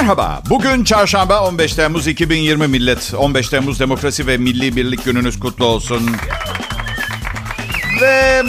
Merhaba. 0.00 0.42
Bugün 0.50 0.84
çarşamba 0.84 1.40
15 1.48 1.74
Temmuz 1.74 2.06
2020 2.06 2.66
millet. 2.66 3.14
15 3.16 3.48
Temmuz 3.48 3.80
Demokrasi 3.80 4.26
ve 4.26 4.36
Milli 4.36 4.76
Birlik 4.76 5.04
gününüz 5.04 5.40
kutlu 5.40 5.64
olsun. 5.64 6.10
Ve 8.00 8.42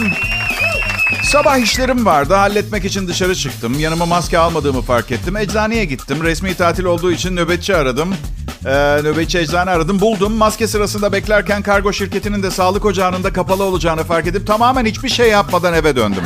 sabah 1.22 1.58
işlerim 1.58 2.06
vardı. 2.06 2.34
Halletmek 2.34 2.84
için 2.84 3.08
dışarı 3.08 3.34
çıktım. 3.34 3.80
Yanıma 3.80 4.06
maske 4.06 4.38
almadığımı 4.38 4.82
fark 4.82 5.10
ettim. 5.10 5.36
Eczaneye 5.36 5.84
gittim. 5.84 6.22
Resmi 6.22 6.54
tatil 6.54 6.84
olduğu 6.84 7.12
için 7.12 7.36
nöbetçi 7.36 7.76
aradım. 7.76 8.14
Ee, 8.66 8.70
nöbetçi 9.02 9.38
eczane 9.38 9.70
aradım. 9.70 10.00
Buldum. 10.00 10.32
Maske 10.32 10.66
sırasında 10.66 11.12
beklerken 11.12 11.62
kargo 11.62 11.92
şirketinin 11.92 12.42
de 12.42 12.50
sağlık 12.50 12.84
ocağının 12.84 13.24
da 13.24 13.32
kapalı 13.32 13.64
olacağını 13.64 14.04
fark 14.04 14.26
edip 14.26 14.46
tamamen 14.46 14.86
hiçbir 14.86 15.08
şey 15.08 15.28
yapmadan 15.28 15.74
eve 15.74 15.96
döndüm. 15.96 16.24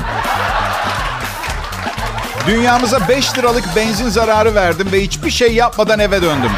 Dünyamıza 2.46 3.08
5 3.08 3.38
liralık 3.38 3.76
benzin 3.76 4.08
zararı 4.08 4.54
verdim 4.54 4.88
ve 4.92 5.02
hiçbir 5.02 5.30
şey 5.30 5.54
yapmadan 5.54 5.98
eve 5.98 6.22
döndüm. 6.22 6.50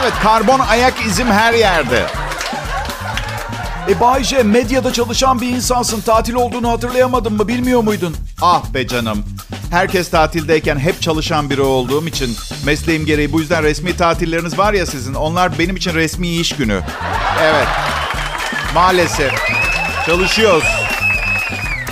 Evet, 0.00 0.12
karbon 0.22 0.58
ayak 0.58 1.06
izim 1.06 1.30
her 1.30 1.52
yerde. 1.54 2.06
E 3.88 4.00
Bayce, 4.00 4.42
medyada 4.42 4.92
çalışan 4.92 5.40
bir 5.40 5.48
insansın. 5.48 6.00
Tatil 6.00 6.34
olduğunu 6.34 6.70
hatırlayamadın 6.70 7.32
mı? 7.32 7.48
Bilmiyor 7.48 7.80
muydun? 7.80 8.16
Ah 8.42 8.64
be 8.74 8.86
canım. 8.86 9.24
Herkes 9.70 10.10
tatildeyken 10.10 10.78
hep 10.78 11.02
çalışan 11.02 11.50
biri 11.50 11.60
olduğum 11.62 12.06
için 12.06 12.36
mesleğim 12.64 13.06
gereği 13.06 13.32
bu 13.32 13.40
yüzden 13.40 13.62
resmi 13.62 13.96
tatilleriniz 13.96 14.58
var 14.58 14.72
ya 14.72 14.86
sizin. 14.86 15.14
Onlar 15.14 15.58
benim 15.58 15.76
için 15.76 15.94
resmi 15.94 16.28
iş 16.28 16.56
günü. 16.56 16.80
Evet. 17.42 17.68
Maalesef. 18.74 19.32
Çalışıyoruz. 20.06 20.64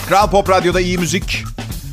Kral 0.09 0.31
Pop 0.31 0.51
Radyo'da 0.51 0.81
iyi 0.81 0.98
müzik. 0.98 1.45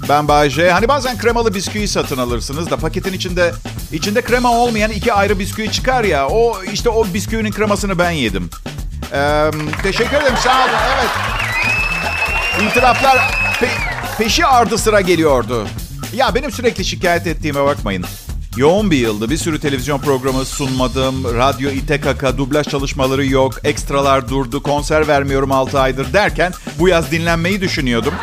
Ben 0.09 0.27
Bayce. 0.27 0.72
Hani 0.72 0.88
bazen 0.88 1.18
kremalı 1.18 1.54
bisküvi 1.54 1.88
satın 1.88 2.18
alırsınız 2.18 2.70
da 2.70 2.77
paketin 2.77 3.13
içinde 3.13 3.54
içinde 3.91 4.21
krema 4.21 4.52
olmayan 4.52 4.91
iki 4.91 5.13
ayrı 5.13 5.40
bisküvi 5.40 5.71
çıkar 5.71 6.04
ya. 6.04 6.27
O 6.27 6.63
işte 6.74 6.90
o 6.90 7.05
bisküvinin 7.13 7.52
kremasını 7.52 7.99
ben 7.99 8.12
yedim. 8.12 8.49
Ee, 9.13 9.52
teşekkür 9.84 10.18
ederim. 10.18 10.38
Sağ 10.43 10.63
olun. 10.63 10.71
Evet. 10.98 11.10
İtiraflar 12.71 13.18
pe- 13.62 14.18
peşi 14.18 14.46
ardı 14.46 14.77
sıra 14.77 15.02
geliyordu. 15.02 15.68
Ya 16.15 16.35
benim 16.35 16.52
sürekli 16.52 16.85
şikayet 16.85 17.27
ettiğime 17.27 17.63
bakmayın. 17.63 18.05
Yoğun 18.58 18.91
bir 18.91 18.98
yıldı. 18.98 19.30
Bir 19.30 19.37
sürü 19.37 19.60
televizyon 19.60 19.99
programı 19.99 20.46
sunmadım. 20.46 21.24
Radyo 21.37 21.70
İTKK, 21.71 22.37
dublaj 22.37 22.68
çalışmaları 22.68 23.26
yok. 23.26 23.54
Ekstralar 23.63 24.30
durdu. 24.30 24.63
Konser 24.63 25.08
vermiyorum 25.08 25.52
6 25.52 25.80
aydır 25.80 26.13
derken 26.13 26.54
bu 26.80 26.87
yaz 26.87 27.12
dinlenmeyi 27.12 27.62
düşünüyordum. 27.62 28.13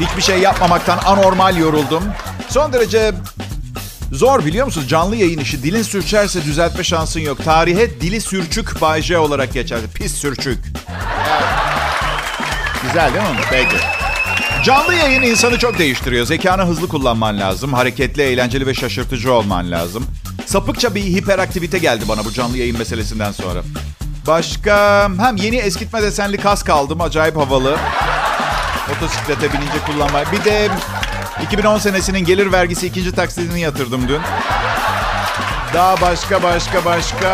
Hiçbir 0.00 0.22
şey 0.22 0.38
yapmamaktan 0.38 0.98
anormal 1.06 1.56
yoruldum. 1.56 2.04
Son 2.48 2.72
derece 2.72 3.12
zor 4.12 4.44
biliyor 4.44 4.66
musunuz? 4.66 4.88
Canlı 4.88 5.16
yayın 5.16 5.38
işi. 5.38 5.62
Dilin 5.62 5.82
sürçerse 5.82 6.44
düzeltme 6.44 6.84
şansın 6.84 7.20
yok. 7.20 7.44
Tarihe 7.44 8.00
dili 8.00 8.20
sürçük 8.20 8.80
Bay 8.80 9.02
J 9.02 9.18
olarak 9.18 9.52
geçer. 9.52 9.80
Pis 9.94 10.14
sürçük. 10.14 10.58
Güzel 12.82 13.14
değil 13.14 13.24
mi? 13.24 13.40
Peki. 13.50 13.76
Canlı 14.64 14.94
yayın 14.94 15.22
insanı 15.22 15.58
çok 15.58 15.78
değiştiriyor. 15.78 16.26
Zekanı 16.26 16.62
hızlı 16.62 16.88
kullanman 16.88 17.40
lazım. 17.40 17.72
Hareketli, 17.72 18.22
eğlenceli 18.22 18.66
ve 18.66 18.74
şaşırtıcı 18.74 19.32
olman 19.32 19.70
lazım. 19.70 20.06
Sapıkça 20.46 20.94
bir 20.94 21.02
hiperaktivite 21.02 21.78
geldi 21.78 22.04
bana 22.08 22.24
bu 22.24 22.32
canlı 22.32 22.58
yayın 22.58 22.78
meselesinden 22.78 23.32
sonra. 23.32 23.62
Başka... 24.26 25.04
Hem 25.18 25.36
yeni 25.36 25.56
eskitme 25.56 26.02
desenli 26.02 26.36
kask 26.36 26.70
aldım. 26.70 27.00
Acayip 27.00 27.36
havalı. 27.36 27.76
Motosiklete 28.88 29.52
binince 29.52 29.78
kullanmaya. 29.86 30.32
Bir 30.32 30.44
de 30.44 30.68
2010 31.42 31.78
senesinin 31.78 32.24
gelir 32.24 32.52
vergisi 32.52 32.86
ikinci 32.86 33.12
taksidini 33.12 33.60
yatırdım 33.60 34.08
dün. 34.08 34.20
Daha 35.74 36.00
başka 36.00 36.42
başka 36.42 36.84
başka. 36.84 37.28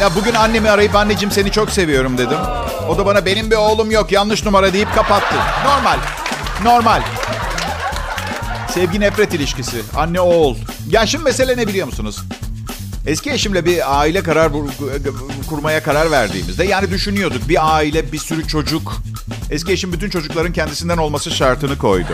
Ya 0.00 0.14
bugün 0.16 0.34
annemi 0.34 0.70
arayıp 0.70 0.96
anneciğim 0.96 1.32
seni 1.32 1.52
çok 1.52 1.70
seviyorum 1.70 2.18
dedim. 2.18 2.38
O 2.88 2.98
da 2.98 3.06
bana 3.06 3.26
benim 3.26 3.50
bir 3.50 3.56
oğlum 3.56 3.90
yok 3.90 4.12
yanlış 4.12 4.44
numara 4.44 4.72
deyip 4.72 4.94
kapattı. 4.94 5.34
Normal. 5.64 5.98
Normal. 6.64 7.02
Sevgi 8.74 9.00
nefret 9.00 9.34
ilişkisi. 9.34 9.82
Anne 9.96 10.20
oğul. 10.20 10.56
Ya 10.90 11.06
şimdi 11.06 11.24
mesele 11.24 11.56
ne 11.56 11.66
biliyor 11.66 11.86
musunuz? 11.86 12.22
Eski 13.06 13.30
eşimle 13.30 13.64
bir 13.64 14.00
aile 14.00 14.22
karar 14.22 14.52
kurmaya 15.48 15.82
karar 15.82 16.10
verdiğimizde 16.10 16.64
yani 16.64 16.90
düşünüyorduk 16.90 17.48
bir 17.48 17.74
aile 17.74 18.12
bir 18.12 18.18
sürü 18.18 18.48
çocuk. 18.48 18.96
Eski 19.50 19.72
eşim 19.72 19.92
bütün 19.92 20.10
çocukların 20.10 20.52
kendisinden 20.52 20.96
olması 20.96 21.30
şartını 21.30 21.78
koydu. 21.78 22.12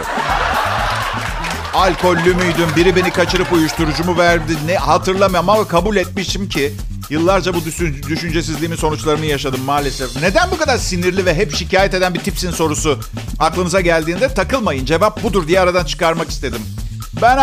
Alkollü 1.75 2.35
müydüm? 2.35 2.69
Biri 2.77 2.97
beni 2.97 3.11
kaçırıp 3.11 3.53
uyuşturucu 3.53 4.05
mu 4.05 4.19
verdi? 4.19 4.53
Ne 4.67 4.77
hatırlamıyorum 4.77 5.49
ama 5.49 5.69
kabul 5.69 5.97
etmişim 5.97 6.49
ki 6.49 6.73
yıllarca 7.11 7.55
bu 7.55 7.65
düşüncesizliğimin 8.09 8.77
sonuçlarını 8.77 9.27
yaşadım 9.27 9.61
maalesef. 9.61 10.23
Neden 10.23 10.51
bu 10.51 10.59
kadar 10.59 10.79
sinirli 10.79 11.27
ve 11.27 11.35
hep 11.35 11.55
şikayet 11.55 11.95
eden 11.95 12.15
bir 12.15 12.21
tipsin 12.21 12.51
sorusu 12.51 12.99
aklınıza 13.39 13.81
geldiğinde 13.81 14.35
takılmayın. 14.35 14.85
Cevap 14.85 15.23
budur 15.23 15.49
diye 15.49 15.61
aradan 15.61 15.85
çıkarmak 15.85 16.31
istedim. 16.31 16.61
Ben 17.23 17.39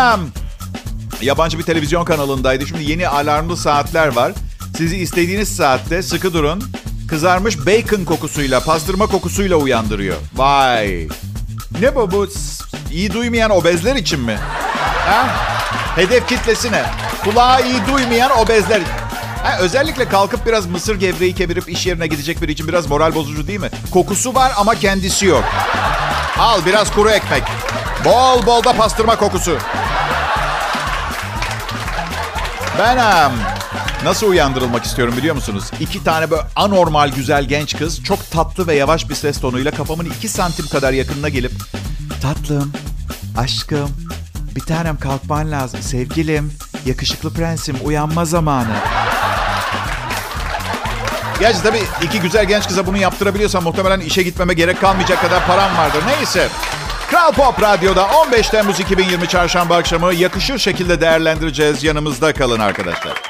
yabancı 1.24 1.58
bir 1.58 1.62
televizyon 1.62 2.04
kanalındaydı. 2.04 2.66
Şimdi 2.66 2.90
yeni 2.90 3.08
alarmlı 3.08 3.56
saatler 3.56 4.08
var. 4.08 4.32
Sizi 4.76 4.96
istediğiniz 4.96 5.56
saatte 5.56 6.02
sıkı 6.02 6.32
durun. 6.32 6.62
Kızarmış 7.08 7.66
bacon 7.66 8.04
kokusuyla, 8.04 8.60
pastırma 8.60 9.06
kokusuyla 9.06 9.56
uyandırıyor. 9.56 10.16
Vay. 10.34 11.08
Ne 11.80 11.94
bu 11.94 12.10
bu? 12.10 12.26
İyi 12.92 13.12
duymayan 13.12 13.50
obezler 13.50 13.96
için 13.96 14.20
mi? 14.20 14.38
Ha? 15.06 15.26
Hedef 15.96 16.28
kitlesi 16.28 16.72
ne? 16.72 16.82
Kulağı 17.24 17.66
iyi 17.66 17.86
duymayan 17.92 18.38
obezler. 18.38 18.80
Ha, 19.42 19.58
özellikle 19.60 20.08
kalkıp 20.08 20.46
biraz 20.46 20.66
mısır 20.66 20.96
gevreği 21.00 21.34
kemirip 21.34 21.68
iş 21.68 21.86
yerine 21.86 22.06
gidecek 22.06 22.42
biri 22.42 22.52
için 22.52 22.68
biraz 22.68 22.86
moral 22.86 23.14
bozucu 23.14 23.46
değil 23.46 23.60
mi? 23.60 23.70
Kokusu 23.90 24.34
var 24.34 24.52
ama 24.56 24.74
kendisi 24.74 25.26
yok. 25.26 25.44
Al 26.38 26.60
biraz 26.66 26.92
kuru 26.94 27.10
ekmek. 27.10 27.42
Bol 28.04 28.46
bol 28.46 28.64
da 28.64 28.72
pastırma 28.72 29.16
kokusu. 29.16 29.58
Benim. 32.78 33.38
Nasıl 34.04 34.28
uyandırılmak 34.28 34.84
istiyorum 34.84 35.14
biliyor 35.16 35.34
musunuz? 35.34 35.64
İki 35.80 36.04
tane 36.04 36.30
böyle 36.30 36.42
anormal 36.56 37.08
güzel 37.12 37.44
genç 37.44 37.76
kız 37.76 38.02
çok 38.04 38.30
tatlı 38.30 38.66
ve 38.66 38.74
yavaş 38.74 39.08
bir 39.08 39.14
ses 39.14 39.40
tonuyla 39.40 39.70
kafamın 39.70 40.04
iki 40.04 40.28
santim 40.28 40.68
kadar 40.68 40.92
yakınına 40.92 41.28
gelip 41.28 41.52
Tatlım, 42.22 42.72
aşkım, 43.36 43.90
bir 44.56 44.60
tanem 44.60 44.96
kalkman 44.96 45.50
lazım. 45.50 45.82
Sevgilim, 45.82 46.52
yakışıklı 46.86 47.34
prensim, 47.34 47.76
uyanma 47.84 48.24
zamanı. 48.24 48.76
Gerçi 51.40 51.62
tabii 51.62 51.82
iki 52.02 52.20
güzel 52.20 52.44
genç 52.44 52.68
kıza 52.68 52.86
bunu 52.86 52.96
yaptırabiliyorsam 52.98 53.64
muhtemelen 53.64 54.00
işe 54.00 54.22
gitmeme 54.22 54.54
gerek 54.54 54.80
kalmayacak 54.80 55.20
kadar 55.20 55.46
param 55.46 55.76
vardır. 55.76 56.02
Neyse. 56.06 56.48
Kral 57.14 57.32
Pop 57.32 57.62
Radyo'da 57.62 58.06
15 58.06 58.48
Temmuz 58.48 58.80
2020 58.80 59.28
Çarşamba 59.28 59.76
akşamı 59.76 60.14
yakışır 60.14 60.58
şekilde 60.58 61.00
değerlendireceğiz. 61.00 61.84
Yanımızda 61.84 62.32
kalın 62.32 62.58
arkadaşlar. 62.58 63.22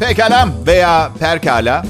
Pekala 0.00 0.48
veya 0.66 1.10
perkala. 1.20 1.84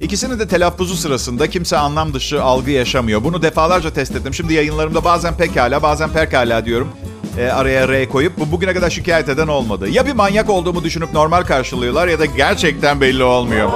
İkisinin 0.00 0.38
de 0.38 0.48
telaffuzu 0.48 0.96
sırasında 0.96 1.50
kimse 1.50 1.78
anlam 1.78 2.14
dışı 2.14 2.42
algı 2.42 2.70
yaşamıyor. 2.70 3.24
Bunu 3.24 3.42
defalarca 3.42 3.92
test 3.92 4.16
ettim. 4.16 4.34
Şimdi 4.34 4.54
yayınlarımda 4.54 5.04
bazen 5.04 5.36
pekala 5.36 5.82
bazen 5.82 6.10
perkala 6.10 6.64
diyorum. 6.64 6.92
E, 7.38 7.46
araya 7.46 7.88
R 7.88 8.08
koyup 8.08 8.38
bu 8.38 8.52
bugüne 8.52 8.74
kadar 8.74 8.90
şikayet 8.90 9.28
eden 9.28 9.48
olmadı. 9.48 9.88
Ya 9.88 10.06
bir 10.06 10.12
manyak 10.12 10.50
olduğumu 10.50 10.84
düşünüp 10.84 11.12
normal 11.12 11.42
karşılıyorlar 11.42 12.08
ya 12.08 12.18
da 12.18 12.24
gerçekten 12.24 13.00
belli 13.00 13.24
olmuyor. 13.24 13.72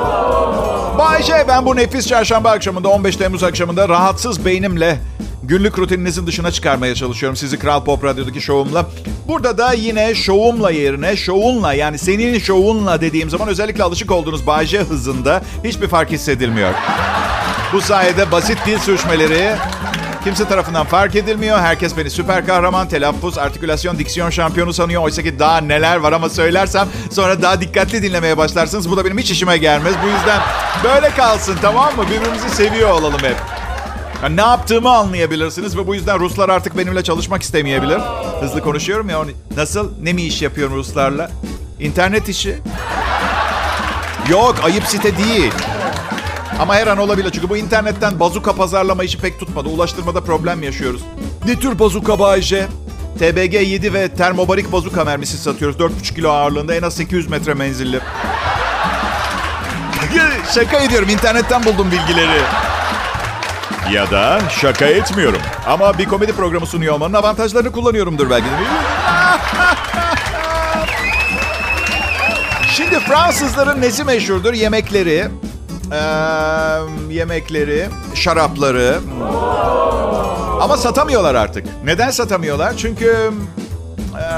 Bayşe 0.99 1.45
ben 1.49 1.67
bu 1.67 1.77
nefis 1.77 2.07
çarşamba 2.07 2.51
akşamında 2.51 2.89
15 2.89 3.17
Temmuz 3.17 3.45
akşamında 3.45 3.89
rahatsız 3.89 4.45
beynimle 4.45 4.99
günlük 5.43 5.79
rutininizin 5.79 6.27
dışına 6.27 6.51
çıkarmaya 6.51 6.95
çalışıyorum 6.95 7.37
sizi 7.37 7.59
Kral 7.59 7.85
Pop 7.85 8.05
Radyo'daki 8.05 8.41
şovumla. 8.41 8.87
Burada 9.29 9.59
da 9.59 9.73
yine 9.73 10.15
şovumla 10.15 10.71
yerine 10.71 11.17
şovunla 11.17 11.75
yani 11.75 11.99
senin 11.99 12.39
şovunla 12.39 13.01
dediğim 13.01 13.31
zaman 13.31 13.49
özellikle 13.49 13.83
alışık 13.83 14.11
olduğunuz 14.11 14.47
Bayce 14.47 14.79
hızında 14.79 15.43
hiçbir 15.65 15.89
fark 15.89 16.11
hissedilmiyor. 16.11 16.75
Bu 17.73 17.81
sayede 17.81 18.33
basit 18.33 18.59
dil 18.67 18.79
sürçmeleri 18.79 19.57
kimse 20.25 20.49
tarafından 20.49 20.87
fark 20.87 21.17
edilmiyor. 21.17 21.59
Herkes 21.59 21.97
beni 21.97 22.11
süper 22.11 22.47
kahraman, 22.47 22.89
telaffuz, 22.89 23.39
artikülasyon, 23.39 23.99
diksiyon 23.99 24.31
şampiyonu 24.31 24.73
sanıyor. 24.73 25.03
Oysa 25.03 25.23
ki 25.23 25.39
daha 25.39 25.61
neler 25.61 25.97
var 25.97 26.13
ama 26.13 26.29
söylersem 26.29 26.89
sonra 27.11 27.43
daha 27.43 27.61
dikkatli 27.61 28.03
dinlemeye 28.03 28.37
başlarsınız. 28.37 28.91
Bu 28.91 28.97
da 28.97 29.05
benim 29.05 29.19
hiç 29.19 29.31
işime 29.31 29.59
gelmez. 29.59 29.95
Bu 30.05 30.09
yüzden 30.09 30.41
böyle 30.85 31.11
kalsın 31.11 31.57
tamam 31.63 31.97
mı? 31.97 32.05
Birbirimizi 32.11 32.51
seviyor 32.51 32.91
olalım 32.91 33.21
hep. 33.23 33.37
Yani 34.23 34.37
ne 34.37 34.41
yaptığımı 34.41 34.91
anlayabilirsiniz 34.91 35.77
ve 35.77 35.87
bu 35.87 35.95
yüzden 35.95 36.21
Ruslar 36.21 36.49
artık 36.49 36.79
benimle 36.79 37.03
çalışmak 37.05 37.43
istemeyebilir. 37.43 37.99
Hızlı 38.41 38.61
konuşuyorum 38.61 39.09
ya. 39.09 39.19
Nasıl? 39.57 39.91
Ne 40.03 40.13
mi 40.13 40.23
iş 40.23 40.43
yapıyorum 40.43 40.77
Ruslarla? 40.77 41.31
İnternet 41.81 42.29
işi. 42.29 42.59
Yok 44.29 44.57
ayıp 44.65 44.85
site 44.87 45.17
değil. 45.17 45.53
Ama 46.61 46.75
her 46.75 46.87
an 46.87 46.99
olabilir 46.99 47.31
çünkü 47.31 47.49
bu 47.49 47.57
internetten 47.57 48.21
bazuka 48.21 48.53
pazarlama 48.53 49.05
işi 49.05 49.19
pek 49.19 49.41
tutmadı. 49.41 49.69
Ulaştırmada 49.69 50.21
problem 50.21 50.63
yaşıyoruz. 50.63 51.03
Ne 51.47 51.61
tür 51.61 51.79
bazuka 51.79 52.19
Bayce? 52.19 52.67
TBG 53.19 53.55
7 53.55 53.95
ve 53.95 54.09
termobarik 54.09 54.73
bazuka 54.73 55.05
mermisi 55.05 55.39
satıyoruz. 55.39 55.77
4,5 55.77 56.15
kilo 56.15 56.31
ağırlığında 56.31 56.75
en 56.75 56.83
az 56.83 56.95
800 56.95 57.29
metre 57.31 57.55
menzilli. 57.55 58.01
Şaka 60.55 60.79
ediyorum. 60.79 61.09
internetten 61.09 61.65
buldum 61.65 61.91
bilgileri. 61.91 62.41
Ya 63.93 64.11
da 64.11 64.41
şaka 64.61 64.85
etmiyorum. 64.85 65.41
Ama 65.67 65.99
bir 65.99 66.05
komedi 66.05 66.33
programı 66.33 66.67
sunuyor 66.67 66.95
olmanın 66.95 67.15
avantajlarını 67.15 67.73
kullanıyorumdur 67.73 68.31
belki 68.31 68.47
de. 68.47 68.51
Şimdi 72.77 73.01
Fransızların 73.01 73.81
nesi 73.81 74.05
meşhurdur? 74.05 74.55
Yemekleri, 74.55 75.29
ee, 75.93 75.97
yemekleri, 77.15 77.89
şarapları. 78.15 78.99
Ama 80.61 80.77
satamıyorlar 80.77 81.35
artık. 81.35 81.67
Neden 81.85 82.11
satamıyorlar? 82.11 82.77
Çünkü 82.77 83.33
ee, 84.21 84.29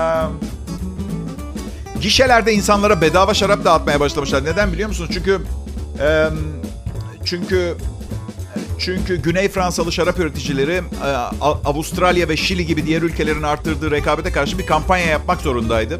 gişelerde 2.01 2.53
insanlara 2.53 3.01
bedava 3.01 3.35
şarap 3.35 3.65
dağıtmaya 3.65 4.01
başlamışlar. 4.01 4.45
Neden 4.45 4.73
biliyor 4.73 4.89
musunuz? 4.89 5.11
Çünkü 5.13 5.41
ee, 6.01 6.29
çünkü 7.25 7.77
çünkü 8.79 9.17
Güney 9.17 9.49
Fransalı 9.49 9.93
şarap 9.93 10.19
üreticileri 10.19 10.83
Avustralya 11.41 12.29
ve 12.29 12.37
Şili 12.37 12.67
gibi 12.67 12.87
diğer 12.87 13.03
ülkelerin 13.03 13.43
arttırdığı 13.43 13.91
rekabete 13.91 14.33
karşı 14.33 14.59
bir 14.59 14.67
kampanya 14.67 15.07
yapmak 15.07 15.41
zorundaydı. 15.41 15.99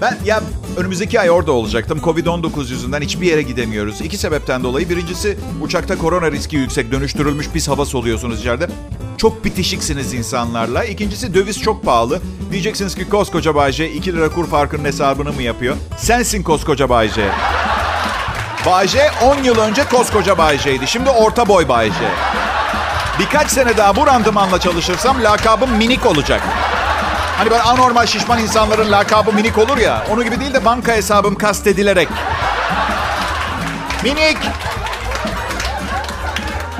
Ben 0.00 0.18
ya 0.24 0.40
önümüzdeki 0.76 1.20
ay 1.20 1.30
orada 1.30 1.52
olacaktım. 1.52 1.98
Covid-19 2.04 2.60
yüzünden 2.70 3.00
hiçbir 3.00 3.26
yere 3.26 3.42
gidemiyoruz. 3.42 4.00
İki 4.00 4.18
sebepten 4.18 4.64
dolayı. 4.64 4.88
Birincisi 4.88 5.38
uçakta 5.62 5.98
korona 5.98 6.30
riski 6.30 6.56
yüksek. 6.56 6.92
Dönüştürülmüş 6.92 7.50
pis 7.50 7.68
hava 7.68 7.84
soluyorsunuz 7.86 8.40
içeride. 8.40 8.68
Çok 9.18 9.44
bitişiksiniz 9.44 10.14
insanlarla. 10.14 10.84
İkincisi 10.84 11.34
döviz 11.34 11.60
çok 11.60 11.84
pahalı. 11.84 12.20
Diyeceksiniz 12.52 12.94
ki 12.94 13.08
koskoca 13.08 13.54
Bayce 13.54 13.92
2 13.92 14.12
lira 14.12 14.28
kur 14.28 14.48
farkının 14.48 14.84
hesabını 14.84 15.32
mı 15.32 15.42
yapıyor? 15.42 15.76
Sensin 15.96 16.42
koskoca 16.42 16.88
Bayce. 16.88 17.28
Bayce 18.66 19.10
10 19.22 19.42
yıl 19.42 19.58
önce 19.58 19.84
koskoca 19.84 20.38
Bayce'ydi. 20.38 20.86
Şimdi 20.86 21.10
orta 21.10 21.48
boy 21.48 21.68
Bayce. 21.68 22.10
Birkaç 23.18 23.50
sene 23.50 23.76
daha 23.76 23.96
bu 23.96 24.06
randımanla 24.06 24.60
çalışırsam 24.60 25.24
lakabım 25.24 25.70
minik 25.70 26.06
olacak. 26.06 26.42
Hani 27.36 27.50
böyle 27.50 27.62
anormal 27.62 28.06
şişman 28.06 28.38
insanların 28.38 28.92
lakabı 28.92 29.32
minik 29.32 29.58
olur 29.58 29.76
ya. 29.76 30.06
Onu 30.10 30.24
gibi 30.24 30.40
değil 30.40 30.54
de 30.54 30.64
banka 30.64 30.92
hesabım 30.92 31.34
kastedilerek. 31.34 32.08
Minik. 34.04 34.36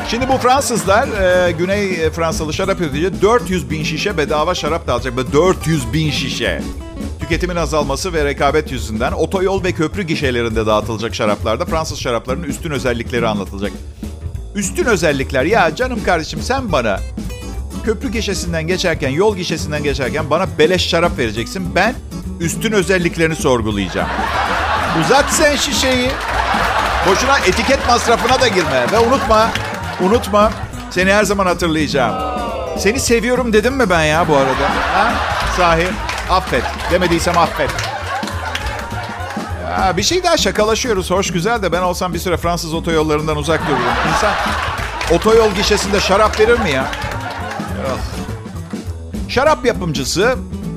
Şimdi 0.09 0.29
bu 0.29 0.37
Fransızlar, 0.39 1.09
e, 1.09 1.53
Güney 1.53 2.11
Fransalı 2.11 2.53
şarap 2.53 2.81
üretici 2.81 3.23
400 3.23 3.71
bin 3.71 3.83
şişe 3.83 4.17
bedava 4.17 4.55
şarap 4.55 4.87
dağıtacak. 4.87 5.17
Böyle 5.17 5.33
400 5.33 5.93
bin 5.93 6.11
şişe. 6.11 6.62
Tüketimin 7.21 7.56
azalması 7.56 8.12
ve 8.12 8.25
rekabet 8.25 8.73
yüzünden 8.73 9.12
otoyol 9.12 9.65
ve 9.65 9.73
köprü 9.73 10.03
gişelerinde 10.03 10.67
dağıtılacak 10.67 11.15
şaraplarda 11.15 11.65
Fransız 11.65 12.01
şaraplarının 12.01 12.45
üstün 12.45 12.71
özellikleri 12.71 13.29
anlatılacak. 13.29 13.73
Üstün 14.55 14.85
özellikler 14.85 15.45
ya 15.45 15.77
canım 15.77 16.05
kardeşim 16.05 16.41
sen 16.43 16.73
bana 16.73 17.01
köprü 17.85 18.11
gişesinden 18.11 18.67
geçerken, 18.67 19.09
yol 19.09 19.37
gişesinden 19.37 19.83
geçerken 19.83 20.31
bana 20.31 20.47
beleş 20.59 20.89
şarap 20.89 21.19
vereceksin. 21.19 21.75
Ben 21.75 21.95
üstün 22.41 22.73
özelliklerini 22.73 23.37
sorgulayacağım. 23.37 24.09
Uzat 25.01 25.31
sen 25.31 25.57
şişeyi. 25.57 26.11
Boşuna 27.09 27.39
etiket 27.39 27.89
masrafına 27.89 28.41
da 28.41 28.49
girme. 28.49 28.87
Ve 28.93 28.99
unutma, 28.99 29.51
unutma 30.01 30.53
seni 30.91 31.13
her 31.13 31.25
zaman 31.25 31.47
hatırlayacağım. 31.47 32.15
Seni 32.79 33.01
seviyorum 33.01 33.53
dedim 33.53 33.75
mi 33.75 33.91
ben 33.91 34.05
ya 34.05 34.29
bu 34.29 34.37
arada? 34.37 34.71
Ha? 34.95 35.13
Sahi. 35.57 35.87
Affet. 36.31 36.63
Demediysem 36.91 37.39
affet. 37.39 37.71
Ya 39.63 39.97
bir 39.97 40.03
şey 40.03 40.25
daha 40.25 40.37
şakalaşıyoruz. 40.37 41.11
Hoş 41.11 41.33
güzel 41.33 41.63
de 41.63 41.73
ben 41.73 41.83
olsam 41.83 42.15
bir 42.15 42.19
süre 42.19 42.37
Fransız 42.37 42.75
otoyollarından 42.75 43.37
uzak 43.37 43.67
dururum. 43.67 43.83
İnsan 44.15 44.35
otoyol 45.17 45.51
gişesinde 45.51 46.01
şarap 46.01 46.41
verir 46.41 46.59
mi 46.59 46.71
ya? 46.71 46.85
Şarap 49.35 49.67
yapımcısı 49.67 50.37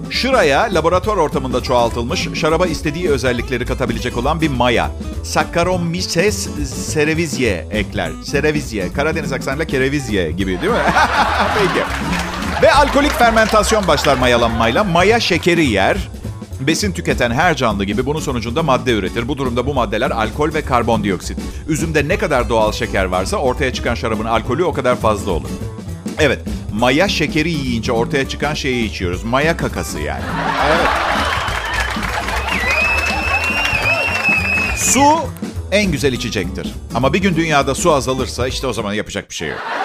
şıraya 0.09 0.73
laboratuvar 0.73 1.17
ortamında 1.17 1.63
çoğaltılmış, 1.63 2.27
şaraba 2.33 2.67
istediği 2.67 3.09
özellikleri 3.09 3.65
katabilecek 3.65 4.17
olan 4.17 4.41
bir 4.41 4.49
maya. 4.49 4.91
Saccharomyces 5.23 6.49
cerevisiae 6.93 7.67
ekler. 7.71 8.11
Cerevisiae. 8.31 8.93
Karadeniz 8.93 9.33
aksanıyla 9.33 9.65
kerevizye 9.65 10.31
gibi 10.31 10.61
değil 10.61 10.71
mi? 10.71 10.79
Peki. 11.57 11.85
Ve 12.61 12.73
alkolik 12.73 13.11
fermentasyon 13.11 13.87
başlar 13.87 14.17
mayalanmayla. 14.17 14.83
Maya 14.83 15.19
şekeri 15.19 15.65
yer. 15.65 15.97
Besin 16.59 16.91
tüketen 16.91 17.31
her 17.31 17.55
canlı 17.55 17.83
gibi 17.83 18.05
bunun 18.05 18.19
sonucunda 18.19 18.63
madde 18.63 18.91
üretir. 18.91 19.27
Bu 19.27 19.37
durumda 19.37 19.65
bu 19.65 19.73
maddeler 19.73 20.11
alkol 20.11 20.53
ve 20.53 20.61
karbondioksit. 20.61 21.37
Üzümde 21.67 22.07
ne 22.07 22.17
kadar 22.17 22.49
doğal 22.49 22.71
şeker 22.71 23.05
varsa 23.05 23.37
ortaya 23.37 23.73
çıkan 23.73 23.95
şarabın 23.95 24.25
alkolü 24.25 24.63
o 24.63 24.73
kadar 24.73 24.95
fazla 24.95 25.31
olur. 25.31 25.49
Evet, 26.19 26.39
maya 26.79 27.07
şekeri 27.07 27.49
yiyince 27.49 27.91
ortaya 27.91 28.29
çıkan 28.29 28.53
şeyi 28.53 28.89
içiyoruz. 28.89 29.23
Maya 29.23 29.57
kakası 29.57 29.99
yani. 29.99 30.23
Evet. 30.67 30.87
Su 34.77 35.03
en 35.71 35.91
güzel 35.91 36.13
içecektir. 36.13 36.73
Ama 36.95 37.13
bir 37.13 37.19
gün 37.21 37.35
dünyada 37.35 37.75
su 37.75 37.93
azalırsa 37.93 38.47
işte 38.47 38.67
o 38.67 38.73
zaman 38.73 38.93
yapacak 38.93 39.29
bir 39.29 39.35
şey 39.35 39.49
yok. 39.49 39.76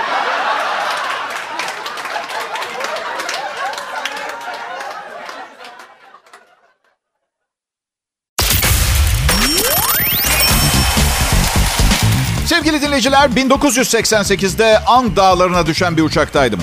Sevgili 12.53 12.83
dinleyiciler, 12.83 13.29
1988'de 13.29 14.79
Ang 14.79 15.17
Dağları'na 15.17 15.67
düşen 15.67 15.97
bir 15.97 16.03
uçaktaydım. 16.03 16.61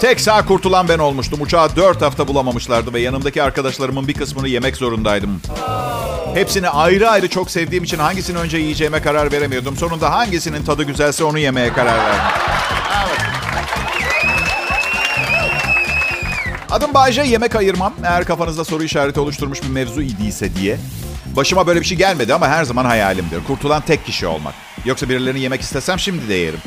Tek 0.00 0.20
sağ 0.20 0.46
kurtulan 0.46 0.88
ben 0.88 0.98
olmuştum. 0.98 1.40
Uçağı 1.40 1.76
4 1.76 2.02
hafta 2.02 2.28
bulamamışlardı 2.28 2.92
ve 2.92 3.00
yanımdaki 3.00 3.42
arkadaşlarımın 3.42 4.08
bir 4.08 4.14
kısmını 4.14 4.48
yemek 4.48 4.76
zorundaydım. 4.76 5.40
Hepsini 6.34 6.68
ayrı 6.68 7.10
ayrı 7.10 7.28
çok 7.28 7.50
sevdiğim 7.50 7.84
için 7.84 7.98
hangisini 7.98 8.38
önce 8.38 8.58
yiyeceğime 8.58 9.02
karar 9.02 9.32
veremiyordum. 9.32 9.76
Sonunda 9.76 10.12
hangisinin 10.12 10.64
tadı 10.64 10.82
güzelse 10.82 11.24
onu 11.24 11.38
yemeye 11.38 11.72
karar 11.72 11.98
verdim. 11.98 12.24
Adım 16.70 16.94
Bayce, 16.94 17.22
yemek 17.22 17.56
ayırmam. 17.56 17.92
Eğer 18.04 18.24
kafanızda 18.24 18.64
soru 18.64 18.82
işareti 18.82 19.20
oluşturmuş 19.20 19.62
bir 19.62 19.68
mevzu 19.68 20.02
idiyse 20.02 20.54
diye. 20.54 20.78
Başıma 21.26 21.66
böyle 21.66 21.80
bir 21.80 21.84
şey 21.86 21.98
gelmedi 21.98 22.34
ama 22.34 22.48
her 22.48 22.64
zaman 22.64 22.84
hayalimdir. 22.84 23.44
Kurtulan 23.46 23.82
tek 23.82 24.06
kişi 24.06 24.26
olmak. 24.26 24.54
Yoksa 24.84 25.08
birilerini 25.08 25.40
yemek 25.40 25.60
istesem 25.60 25.98
şimdi 25.98 26.28
de 26.28 26.34
yerim. 26.34 26.60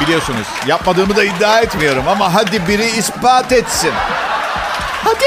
Biliyorsunuz 0.00 0.46
yapmadığımı 0.66 1.16
da 1.16 1.24
iddia 1.24 1.60
etmiyorum 1.60 2.08
ama 2.08 2.34
hadi 2.34 2.68
biri 2.68 2.86
ispat 2.86 3.52
etsin. 3.52 3.92
Hadi. 5.04 5.24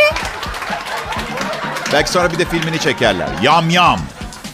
Belki 1.94 2.12
sonra 2.12 2.32
bir 2.32 2.40
de 2.40 2.46
filmini 2.46 2.80
çekerler. 2.80 3.30
Yam 3.42 3.70
yam. 3.70 4.00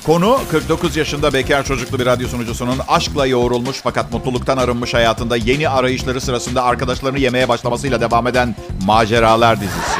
Konu 0.06 0.40
49 0.52 0.96
yaşında 0.96 1.34
bekar 1.34 1.64
çocuklu 1.64 2.00
bir 2.00 2.06
radyo 2.06 2.28
sunucusunun 2.28 2.80
aşkla 2.88 3.26
yoğrulmuş 3.28 3.78
fakat 3.84 4.12
mutluluktan 4.14 4.58
arınmış 4.58 4.94
hayatında 4.94 5.38
yeni 5.38 5.70
arayışları 5.70 6.22
sırasında 6.22 6.64
arkadaşlarını 6.64 7.20
yemeye 7.20 7.50
başlamasıyla 7.50 8.02
devam 8.02 8.28
eden 8.28 8.56
maceralar 8.86 9.62
dizisi. 9.62 10.00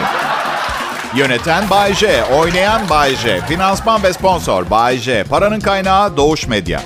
Yöneten 1.16 1.70
Bay 1.70 1.94
J, 1.94 2.24
oynayan 2.24 2.90
Bay 2.90 3.16
J, 3.16 3.42
finansman 3.48 4.04
ve 4.04 4.14
sponsor 4.14 4.70
Bay 4.70 4.98
J, 4.98 5.24
paranın 5.24 5.60
kaynağı 5.60 6.18
Doğuş 6.18 6.48
Medya. 6.48 6.82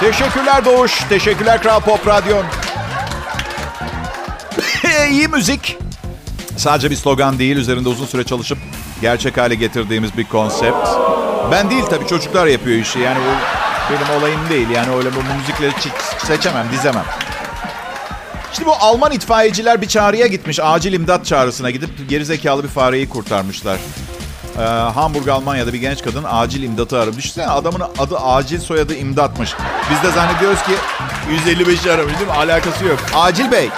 Teşekkürler 0.00 0.64
Doğuş, 0.64 0.98
teşekkürler 1.08 1.62
Kral 1.62 1.80
Pop 1.80 2.06
Radyo. 2.06 2.36
İyi 5.10 5.28
müzik. 5.28 5.78
Sadece 6.56 6.90
bir 6.90 6.96
slogan 6.96 7.38
değil, 7.38 7.56
üzerinde 7.56 7.88
uzun 7.88 8.06
süre 8.06 8.24
çalışıp 8.24 8.58
gerçek 9.00 9.36
hale 9.36 9.54
getirdiğimiz 9.54 10.16
bir 10.16 10.24
konsept. 10.24 10.88
Ben 11.52 11.70
değil 11.70 11.84
tabii 11.90 12.06
çocuklar 12.06 12.46
yapıyor 12.46 12.78
işi. 12.78 12.98
Yani 12.98 13.18
bu 13.18 13.30
benim 13.92 14.20
olayım 14.20 14.40
değil. 14.50 14.70
Yani 14.70 14.96
öyle 14.96 15.08
bu 15.14 15.18
müzikleri 15.38 15.72
seçemem, 16.18 16.66
dizemem. 16.72 17.04
Şimdi 18.52 18.68
bu 18.68 18.74
Alman 18.80 19.12
itfaiyeciler 19.12 19.82
bir 19.82 19.88
çağrıya 19.88 20.26
gitmiş. 20.26 20.60
Acil 20.62 20.92
imdat 20.92 21.26
çağrısına 21.26 21.70
gidip 21.70 22.08
gerizekalı 22.08 22.62
bir 22.62 22.68
fareyi 22.68 23.08
kurtarmışlar. 23.08 23.78
Ee, 24.58 24.62
Hamburg, 24.94 25.28
Almanya'da 25.28 25.72
bir 25.72 25.78
genç 25.78 26.02
kadın 26.02 26.24
acil 26.28 26.62
imdatı 26.62 26.98
aramış. 26.98 27.16
Düşünsene 27.16 27.46
adamın 27.46 27.82
adı 27.98 28.18
acil 28.18 28.60
soyadı 28.60 28.94
imdatmış. 28.94 29.54
Biz 29.90 30.02
de 30.02 30.14
zannediyoruz 30.14 30.62
ki 30.62 30.72
155 31.30 31.86
aramış 31.86 32.14
değil 32.14 32.26
mi? 32.26 32.32
Alakası 32.32 32.84
yok. 32.84 32.98
Acil 33.14 33.52
Bey. 33.52 33.68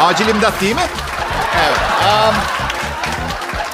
Acil 0.00 0.28
imdat 0.28 0.60
değil 0.60 0.74
mi? 0.74 0.86
Evet. 1.66 1.78
Um, 2.28 2.34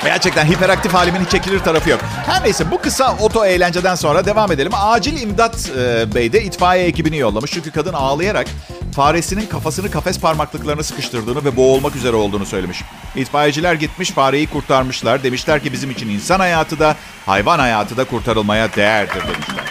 Gerçekten 0.04 0.46
hiperaktif 0.46 0.94
halimin 0.94 1.20
hiç 1.24 1.30
çekilir 1.30 1.58
tarafı 1.58 1.90
yok. 1.90 2.00
Her 2.26 2.44
neyse 2.44 2.70
bu 2.70 2.80
kısa 2.80 3.16
oto 3.20 3.44
eğlenceden 3.44 3.94
sonra 3.94 4.24
devam 4.24 4.52
edelim. 4.52 4.72
Acil 4.74 5.20
imdat 5.22 5.70
e, 5.78 6.14
bey 6.14 6.32
de 6.32 6.42
itfaiye 6.42 6.86
ekibini 6.86 7.18
yollamış. 7.18 7.50
Çünkü 7.50 7.70
kadın 7.70 7.92
ağlayarak 7.92 8.46
faresinin 8.96 9.46
kafasını 9.46 9.90
kafes 9.90 10.20
parmaklıklarına 10.20 10.82
sıkıştırdığını 10.82 11.44
ve 11.44 11.56
boğulmak 11.56 11.96
üzere 11.96 12.16
olduğunu 12.16 12.46
söylemiş. 12.46 12.82
İtfaiyeciler 13.16 13.74
gitmiş 13.74 14.10
fareyi 14.10 14.46
kurtarmışlar. 14.46 15.22
Demişler 15.22 15.62
ki 15.62 15.72
bizim 15.72 15.90
için 15.90 16.08
insan 16.08 16.40
hayatı 16.40 16.78
da 16.78 16.96
hayvan 17.26 17.58
hayatı 17.58 17.96
da 17.96 18.04
kurtarılmaya 18.04 18.74
değerdir 18.76 19.22
demişler. 19.22 19.64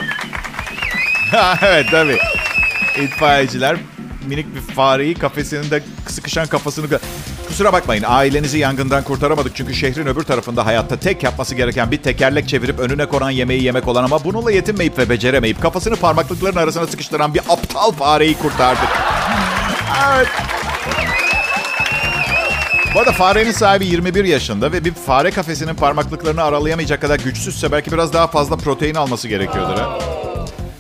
evet 1.62 1.86
tabii. 1.92 2.18
İtfaiyeciler 3.02 3.78
minik 4.28 4.56
bir 4.56 4.74
fareyi 4.74 5.14
kafesinin 5.14 5.72
de 5.72 5.84
sıkışan 6.08 6.48
kafasını... 6.48 7.00
Kusura 7.48 7.74
bakmayın 7.74 8.04
ailenizi 8.08 8.58
yangından 8.58 9.04
kurtaramadık 9.04 9.56
çünkü 9.56 9.74
şehrin 9.74 10.06
öbür 10.06 10.24
tarafında 10.24 10.66
hayatta 10.66 11.00
tek 11.00 11.24
yapması 11.24 11.56
gereken 11.56 11.92
bir 11.92 11.98
tekerlek 11.98 12.50
çevirip 12.50 12.80
önüne 12.80 13.06
konan 13.06 13.30
yemeği 13.30 13.64
yemek 13.64 13.88
olan 13.88 14.04
ama 14.04 14.24
bununla 14.24 14.52
yetinmeyip 14.52 14.98
ve 14.98 15.10
beceremeyip 15.10 15.62
kafasını 15.62 15.96
parmaklıkların 15.96 16.56
arasına 16.56 16.88
sıkıştıran 16.88 17.34
bir 17.34 17.42
aptal 17.50 17.92
fareyi 17.92 18.38
kurtardık. 18.38 19.15
Evet. 20.16 20.28
Bu 22.94 23.00
arada 23.00 23.12
farenin 23.12 23.52
sahibi 23.52 23.86
21 23.86 24.26
yaşında 24.26 24.72
ve 24.72 24.86
bir 24.86 24.94
fare 24.94 25.32
kafesinin 25.32 25.76
parmaklıklarını 25.76 26.44
aralayamayacak 26.44 27.02
kadar 27.02 27.20
güçsüzse 27.20 27.72
belki 27.72 27.92
biraz 27.92 28.14
daha 28.14 28.28
fazla 28.28 28.56
protein 28.58 28.96
alması 28.96 29.28
gerekiyordur 29.28 29.78
ha. 29.78 30.00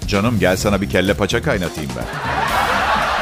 Canım 0.07 0.39
gel 0.39 0.57
sana 0.57 0.81
bir 0.81 0.89
kelle 0.89 1.13
paça 1.13 1.41
kaynatayım 1.41 1.91
ben. 1.97 2.05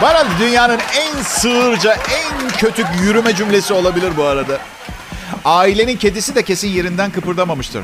Bu 0.01 0.39
dünyanın 0.39 0.79
en 0.99 1.21
sığırca, 1.21 1.93
en 1.93 2.49
kötü 2.49 2.85
yürüme 3.03 3.35
cümlesi 3.35 3.73
olabilir 3.73 4.11
bu 4.17 4.23
arada. 4.23 4.57
Ailenin 5.45 5.97
kedisi 5.97 6.35
de 6.35 6.43
kesin 6.43 6.67
yerinden 6.67 7.11
kıpırdamamıştır. 7.11 7.83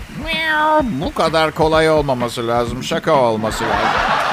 Bu 0.81 1.13
kadar 1.13 1.51
kolay 1.51 1.89
olmaması 1.89 2.47
lazım. 2.47 2.83
Şaka 2.83 3.11
olması 3.11 3.63
lazım. 3.63 4.28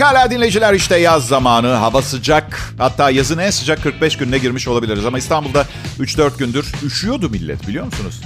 Pekala 0.00 0.30
dinleyiciler 0.30 0.74
işte 0.74 0.96
yaz 0.96 1.26
zamanı. 1.26 1.66
Hava 1.66 2.02
sıcak. 2.02 2.74
Hatta 2.78 3.10
yazın 3.10 3.38
en 3.38 3.50
sıcak 3.50 3.82
45 3.82 4.16
gününe 4.16 4.38
girmiş 4.38 4.68
olabiliriz. 4.68 5.06
Ama 5.06 5.18
İstanbul'da 5.18 5.66
3-4 5.98 6.38
gündür 6.38 6.72
üşüyordu 6.84 7.30
millet 7.30 7.68
biliyor 7.68 7.84
musunuz? 7.84 8.20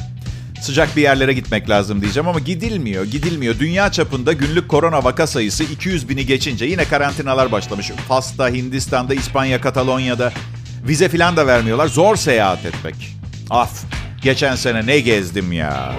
Sıcak 0.62 0.97
bir 0.97 1.02
yerlere 1.02 1.33
gitmek 1.33 1.71
lazım 1.71 2.00
diyeceğim 2.00 2.28
ama 2.28 2.38
gidilmiyor, 2.38 3.04
gidilmiyor. 3.04 3.59
Dünya 3.59 3.93
çapında 3.93 4.33
günlük 4.33 4.69
korona 4.69 5.04
vaka 5.04 5.26
sayısı 5.26 5.64
200 5.64 6.09
bini 6.09 6.26
geçince 6.26 6.64
yine 6.64 6.85
karantinalar 6.85 7.52
başlamış. 7.52 7.90
Fas'ta, 8.09 8.49
Hindistan'da, 8.49 9.14
İspanya, 9.14 9.61
Katalonya'da 9.61 10.33
vize 10.88 11.09
filan 11.09 11.37
da 11.37 11.47
vermiyorlar. 11.47 11.87
Zor 11.87 12.16
seyahat 12.16 12.64
etmek. 12.66 13.16
Af, 13.50 13.85
geçen 14.25 14.54
sene 14.54 14.87
ne 14.87 15.00
gezdim 15.00 15.52
ya. 15.52 15.93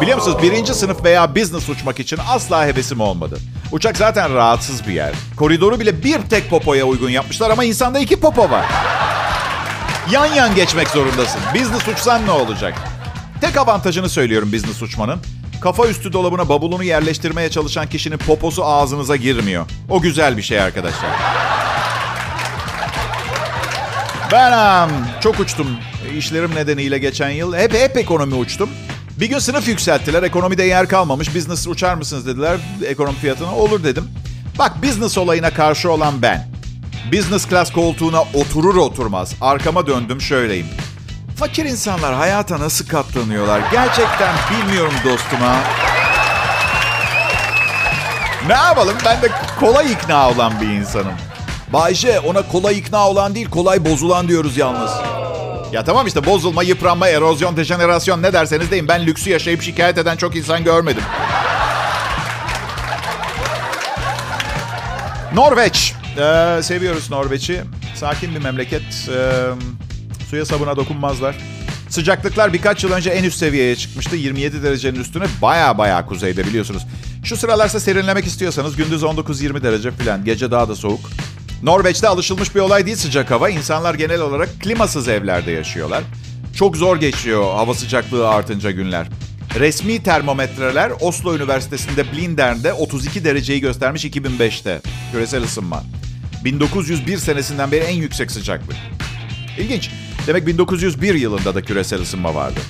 Biliyor 0.00 0.18
musunuz 0.18 0.42
birinci 0.42 0.74
sınıf 0.74 1.04
veya 1.04 1.36
business 1.36 1.68
uçmak 1.68 2.00
için 2.00 2.18
asla 2.28 2.66
hevesim 2.66 3.00
olmadı. 3.00 3.38
Uçak 3.72 3.96
zaten 3.96 4.34
rahatsız 4.34 4.86
bir 4.86 4.92
yer. 4.92 5.12
Koridoru 5.36 5.80
bile 5.80 6.04
bir 6.04 6.22
tek 6.22 6.50
popoya 6.50 6.84
uygun 6.84 7.10
yapmışlar 7.10 7.50
ama 7.50 7.64
insanda 7.64 7.98
iki 7.98 8.20
popo 8.20 8.50
var. 8.50 8.64
Yan 10.10 10.26
yan 10.26 10.54
geçmek 10.54 10.88
zorundasın. 10.88 11.40
Business 11.54 11.88
uçsan 11.88 12.26
ne 12.26 12.30
olacak? 12.30 12.74
Tek 13.40 13.56
avantajını 13.56 14.08
söylüyorum 14.08 14.52
business 14.52 14.82
uçmanın. 14.82 15.20
Kafa 15.60 15.86
üstü 15.86 16.12
dolabına 16.12 16.48
bavulunu 16.48 16.84
yerleştirmeye 16.84 17.50
çalışan 17.50 17.88
kişinin 17.88 18.18
poposu 18.18 18.64
ağzınıza 18.64 19.16
girmiyor. 19.16 19.66
O 19.90 20.00
güzel 20.00 20.36
bir 20.36 20.42
şey 20.42 20.60
arkadaşlar. 20.60 21.10
Ben 24.32 24.90
çok 25.20 25.40
uçtum 25.40 25.66
işlerim 26.18 26.54
nedeniyle 26.54 26.98
geçen 26.98 27.30
yıl. 27.30 27.56
Hep 27.56 27.74
hep 27.74 27.96
ekonomi 27.96 28.34
uçtum. 28.34 28.70
Bir 29.20 29.26
gün 29.26 29.38
sınıf 29.38 29.68
yükselttiler. 29.68 30.22
Ekonomide 30.22 30.64
yer 30.64 30.88
kalmamış. 30.88 31.34
Business 31.34 31.68
uçar 31.68 31.94
mısınız 31.94 32.26
dediler 32.26 32.56
ekonomi 32.86 33.16
fiyatına. 33.16 33.54
Olur 33.54 33.84
dedim. 33.84 34.08
Bak 34.58 34.82
business 34.82 35.18
olayına 35.18 35.50
karşı 35.50 35.90
olan 35.90 36.22
ben. 36.22 36.48
Business 37.12 37.48
class 37.48 37.72
koltuğuna 37.72 38.22
oturur 38.22 38.76
oturmaz 38.76 39.34
arkama 39.40 39.86
döndüm 39.86 40.20
şöyleyim. 40.20 40.66
Fakir 41.36 41.64
insanlar 41.64 42.14
hayata 42.14 42.60
nasıl 42.60 42.86
katlanıyorlar? 42.86 43.60
Gerçekten 43.72 44.34
bilmiyorum 44.50 44.94
dostuma. 45.04 45.56
Ne 48.46 48.52
yapalım? 48.52 48.94
Ben 49.04 49.22
de 49.22 49.28
kolay 49.60 49.92
ikna 49.92 50.30
olan 50.30 50.60
bir 50.60 50.68
insanım. 50.68 51.14
Bayce 51.74 52.20
ona 52.20 52.42
kolay 52.48 52.78
ikna 52.78 53.08
olan 53.08 53.34
değil, 53.34 53.50
kolay 53.50 53.84
bozulan 53.84 54.28
diyoruz 54.28 54.56
yalnız. 54.56 54.90
Ya 55.72 55.84
tamam 55.84 56.06
işte 56.06 56.26
bozulma, 56.26 56.62
yıpranma, 56.62 57.08
erozyon, 57.08 57.56
dejenerasyon 57.56 58.22
ne 58.22 58.32
derseniz 58.32 58.70
deyin. 58.70 58.88
Ben 58.88 59.06
lüksü 59.06 59.30
yaşayıp 59.30 59.62
şikayet 59.62 59.98
eden 59.98 60.16
çok 60.16 60.36
insan 60.36 60.64
görmedim. 60.64 61.02
Norveç. 65.34 65.94
Ee, 66.18 66.62
seviyoruz 66.62 67.10
Norveç'i. 67.10 67.64
Sakin 67.94 68.34
bir 68.34 68.40
memleket. 68.40 68.82
Ee, 68.82 69.42
suya 70.30 70.44
sabuna 70.44 70.76
dokunmazlar. 70.76 71.36
Sıcaklıklar 71.88 72.52
birkaç 72.52 72.84
yıl 72.84 72.92
önce 72.92 73.10
en 73.10 73.24
üst 73.24 73.38
seviyeye 73.38 73.76
çıkmıştı. 73.76 74.16
27 74.16 74.62
derecenin 74.62 75.00
üstüne 75.00 75.24
baya 75.42 75.78
baya 75.78 76.06
kuzeyde 76.06 76.46
biliyorsunuz. 76.46 76.82
Şu 77.24 77.36
sıralarsa 77.36 77.80
serinlemek 77.80 78.26
istiyorsanız 78.26 78.76
gündüz 78.76 79.02
19-20 79.02 79.62
derece 79.62 79.90
falan. 79.90 80.24
Gece 80.24 80.50
daha 80.50 80.68
da 80.68 80.76
soğuk. 80.76 81.00
Norveç'te 81.64 82.08
alışılmış 82.08 82.54
bir 82.54 82.60
olay 82.60 82.86
değil 82.86 82.96
sıcak 82.96 83.30
hava. 83.30 83.50
İnsanlar 83.50 83.94
genel 83.94 84.20
olarak 84.20 84.60
klimasız 84.60 85.08
evlerde 85.08 85.50
yaşıyorlar. 85.50 86.04
Çok 86.56 86.76
zor 86.76 86.96
geçiyor 86.96 87.54
hava 87.54 87.74
sıcaklığı 87.74 88.28
artınca 88.28 88.70
günler. 88.70 89.06
Resmi 89.58 90.02
termometreler 90.02 90.92
Oslo 91.00 91.36
Üniversitesi'nde 91.36 92.12
Blindern'de 92.12 92.72
32 92.72 93.24
dereceyi 93.24 93.60
göstermiş 93.60 94.04
2005'te. 94.04 94.80
Küresel 95.12 95.42
ısınma. 95.42 95.82
1901 96.44 97.18
senesinden 97.18 97.72
beri 97.72 97.84
en 97.84 97.96
yüksek 97.96 98.30
sıcaklık. 98.30 98.76
İlginç. 99.58 99.90
Demek 100.26 100.46
1901 100.46 101.14
yılında 101.14 101.54
da 101.54 101.62
küresel 101.62 102.00
ısınma 102.00 102.34
vardı. 102.34 102.60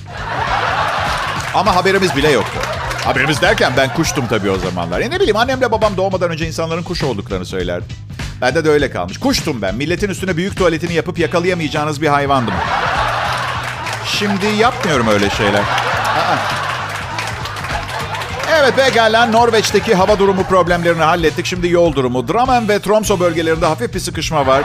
Ama 1.53 1.75
haberimiz 1.75 2.15
bile 2.15 2.31
yoktu. 2.31 2.59
Haberimiz 3.03 3.41
derken 3.41 3.73
ben 3.77 3.93
kuştum 3.93 4.27
tabii 4.27 4.49
o 4.49 4.59
zamanlar. 4.59 5.01
E 5.01 5.09
ne 5.09 5.19
bileyim 5.19 5.37
annemle 5.37 5.71
babam 5.71 5.97
doğmadan 5.97 6.31
önce 6.31 6.47
insanların 6.47 6.83
kuş 6.83 7.03
olduklarını 7.03 7.45
söylerdi. 7.45 8.04
Bende 8.45 8.65
de 8.65 8.69
öyle 8.69 8.91
kalmış. 8.91 9.17
Kuştum 9.17 9.61
ben. 9.61 9.75
Milletin 9.75 10.09
üstüne 10.09 10.37
büyük 10.37 10.57
tuvaletini 10.57 10.93
yapıp 10.93 11.19
yakalayamayacağınız 11.19 12.01
bir 12.01 12.07
hayvandım. 12.07 12.53
Şimdi 14.05 14.45
yapmıyorum 14.45 15.07
öyle 15.07 15.29
şeyler. 15.29 15.59
Aa. 15.59 16.37
Evet 18.59 18.75
pekala 18.75 19.25
Norveç'teki 19.25 19.95
hava 19.95 20.19
durumu 20.19 20.43
problemlerini 20.43 21.03
hallettik. 21.03 21.45
Şimdi 21.45 21.69
yol 21.69 21.95
durumu. 21.95 22.27
Drammen 22.27 22.69
ve 22.69 22.75
Tromsø 22.75 23.19
bölgelerinde 23.19 23.65
hafif 23.65 23.93
bir 23.93 23.99
sıkışma 23.99 24.47
var. 24.47 24.63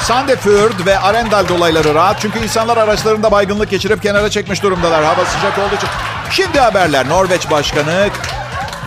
Sandefjord 0.00 0.86
ve 0.86 0.98
Arendal 0.98 1.48
dolayları 1.48 1.94
rahat. 1.94 2.20
Çünkü 2.20 2.38
insanlar 2.38 2.76
araçlarında 2.76 3.30
baygınlık 3.30 3.70
geçirip 3.70 4.02
kenara 4.02 4.30
çekmiş 4.30 4.62
durumdalar. 4.62 5.04
Hava 5.04 5.24
sıcak 5.24 5.58
olduğu 5.58 5.74
için. 5.74 5.88
Şimdi 6.30 6.60
haberler. 6.60 7.08
Norveç 7.08 7.50
Başkanı 7.50 8.08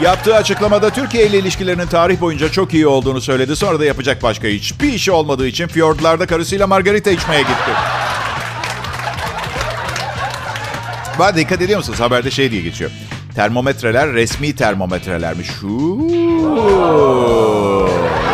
yaptığı 0.02 0.36
açıklamada 0.36 0.90
Türkiye 0.90 1.28
ile 1.28 1.40
ilişkilerinin 1.40 1.88
tarih 1.88 2.22
boyunca 2.22 2.52
çok 2.52 2.74
iyi 2.74 2.88
olduğunu 2.88 3.22
söyledi. 3.22 3.56
Sonra 3.56 3.80
da 3.80 3.86
yapacak 3.86 4.24
başka 4.24 4.48
hiçbir 4.48 4.94
işi 4.94 5.12
olmadığı 5.12 5.48
için 5.48 5.68
fiyordlarda 5.68 6.26
karısıyla 6.26 6.68
margarita 6.68 7.12
içmeye 7.12 7.42
gitti. 7.42 7.72
Bana 11.20 11.36
dikkat 11.36 11.62
ediyor 11.62 11.80
musunuz? 11.80 12.00
Haberde 12.00 12.32
şey 12.32 12.52
diye 12.52 12.62
geçiyor. 12.62 12.92
Termometreler 13.36 14.14
resmi 14.14 14.56
termometrelermiş. 14.56 15.50
Huu, 15.62 16.08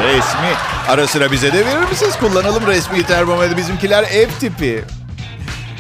resmi. 0.04 0.50
Ara 0.90 1.08
sıra 1.08 1.32
bize 1.32 1.54
de 1.54 1.66
verir 1.66 1.90
misiniz? 1.92 2.14
Kullanalım 2.20 2.68
resmi 2.68 3.04
termometre. 3.04 3.58
Bizimkiler 3.58 4.04
ev 4.04 4.28
tipi. 4.40 4.84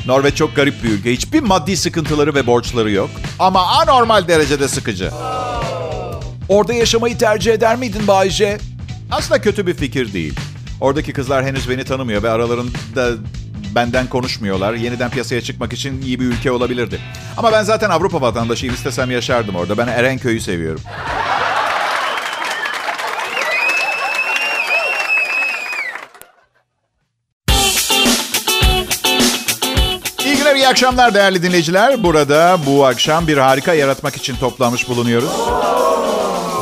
Norveç 0.06 0.36
çok 0.36 0.56
garip 0.56 0.84
bir 0.84 0.90
ülke. 0.90 1.12
Hiçbir 1.14 1.40
maddi 1.40 1.78
sıkıntıları 1.78 2.36
ve 2.36 2.48
borçları 2.48 2.92
yok. 2.92 3.10
Ama 3.40 3.68
anormal 3.68 4.28
derecede 4.28 4.68
sıkıcı. 4.68 5.12
Orada 6.50 6.74
yaşamayı 6.74 7.18
tercih 7.18 7.54
eder 7.54 7.76
miydin 7.76 8.08
Bayce? 8.08 8.58
Aslında 9.12 9.42
kötü 9.42 9.68
bir 9.68 9.74
fikir 9.74 10.14
değil. 10.14 10.34
Oradaki 10.82 11.14
kızlar 11.14 11.46
henüz 11.46 11.70
beni 11.70 11.84
tanımıyor 11.84 12.24
ve 12.24 12.30
aralarında 12.30 13.10
benden 13.76 14.08
konuşmuyorlar. 14.08 14.74
Yeniden 14.74 15.10
piyasaya 15.10 15.42
çıkmak 15.42 15.74
için 15.74 16.02
iyi 16.02 16.20
bir 16.20 16.26
ülke 16.26 16.52
olabilirdi. 16.52 17.00
Ama 17.38 17.52
ben 17.52 17.64
zaten 17.64 17.90
Avrupa 17.90 18.22
vatandaşıyım. 18.22 18.76
İstesem 18.76 19.12
yaşardım 19.12 19.56
orada. 19.56 19.78
Ben 19.78 19.88
Erenköy'ü 19.88 20.42
seviyorum. 20.42 20.82
İyi 30.26 30.38
günler, 30.38 30.56
iyi 30.56 30.68
akşamlar 30.68 31.14
değerli 31.14 31.44
dinleyiciler. 31.44 32.04
Burada 32.04 32.58
bu 32.66 32.86
akşam 32.86 33.28
bir 33.28 33.38
harika 33.38 33.74
yaratmak 33.74 34.16
için 34.16 34.36
toplanmış 34.36 34.90
bulunuyoruz. 34.90 35.32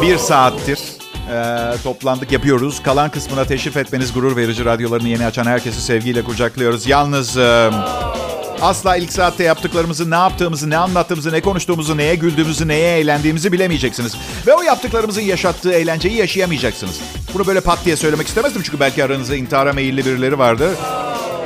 Bir 0.01 0.17
saattir 0.17 0.79
Ee, 1.31 1.73
toplandık 1.83 2.31
yapıyoruz. 2.31 2.83
Kalan 2.83 3.11
kısmına 3.11 3.45
teşrif 3.45 3.77
etmeniz 3.77 4.13
gurur 4.13 4.35
verici. 4.35 4.65
Radyolarını 4.65 5.07
yeni 5.07 5.25
açan 5.25 5.45
herkesi 5.45 5.81
sevgiyle 5.81 6.23
kucaklıyoruz. 6.23 6.87
Yalnız... 6.87 7.37
E, 7.37 7.71
asla 8.61 8.95
ilk 8.95 9.13
saatte 9.13 9.43
yaptıklarımızı, 9.43 10.11
ne 10.11 10.15
yaptığımızı, 10.15 10.69
ne 10.69 10.77
anlattığımızı, 10.77 11.31
ne 11.31 11.41
konuştuğumuzu, 11.41 11.97
neye 11.97 12.15
güldüğümüzü, 12.15 12.67
neye 12.67 12.99
eğlendiğimizi 12.99 13.51
bilemeyeceksiniz. 13.51 14.15
Ve 14.47 14.53
o 14.53 14.61
yaptıklarımızın 14.61 15.21
yaşattığı 15.21 15.71
eğlenceyi 15.71 16.15
yaşayamayacaksınız. 16.15 16.99
Bunu 17.33 17.47
böyle 17.47 17.61
pat 17.61 17.85
diye 17.85 17.95
söylemek 17.95 18.27
istemezdim 18.27 18.61
çünkü 18.61 18.79
belki 18.79 19.03
aranızda 19.03 19.35
intihara 19.35 19.73
meyilli 19.73 20.05
birileri 20.05 20.39
vardır. 20.39 20.69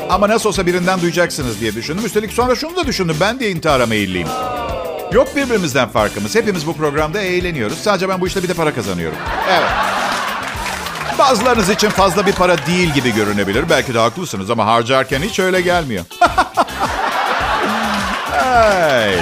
Ama 0.09 0.29
nasıl 0.29 0.49
olsa 0.49 0.65
birinden 0.65 1.01
duyacaksınız 1.01 1.59
diye 1.59 1.75
düşündüm. 1.75 2.05
Üstelik 2.05 2.33
sonra 2.33 2.55
şunu 2.55 2.75
da 2.75 2.87
düşündüm. 2.87 3.17
Ben 3.19 3.39
de 3.39 3.51
intihara 3.51 3.85
meyilliyim. 3.85 4.27
Yok 5.11 5.35
birbirimizden 5.35 5.89
farkımız. 5.89 6.35
Hepimiz 6.35 6.67
bu 6.67 6.73
programda 6.73 7.21
eğleniyoruz. 7.21 7.77
Sadece 7.77 8.09
ben 8.09 8.21
bu 8.21 8.27
işte 8.27 8.43
bir 8.43 8.47
de 8.47 8.53
para 8.53 8.73
kazanıyorum. 8.73 9.17
Evet. 9.49 9.69
Bazılarınız 11.19 11.69
için 11.69 11.89
fazla 11.89 12.25
bir 12.25 12.33
para 12.33 12.65
değil 12.65 12.93
gibi 12.93 13.13
görünebilir. 13.13 13.69
Belki 13.69 13.93
de 13.93 13.99
haklısınız 13.99 14.49
ama 14.49 14.65
harcarken 14.65 15.21
hiç 15.21 15.39
öyle 15.39 15.61
gelmiyor. 15.61 16.05
hey. 18.31 19.19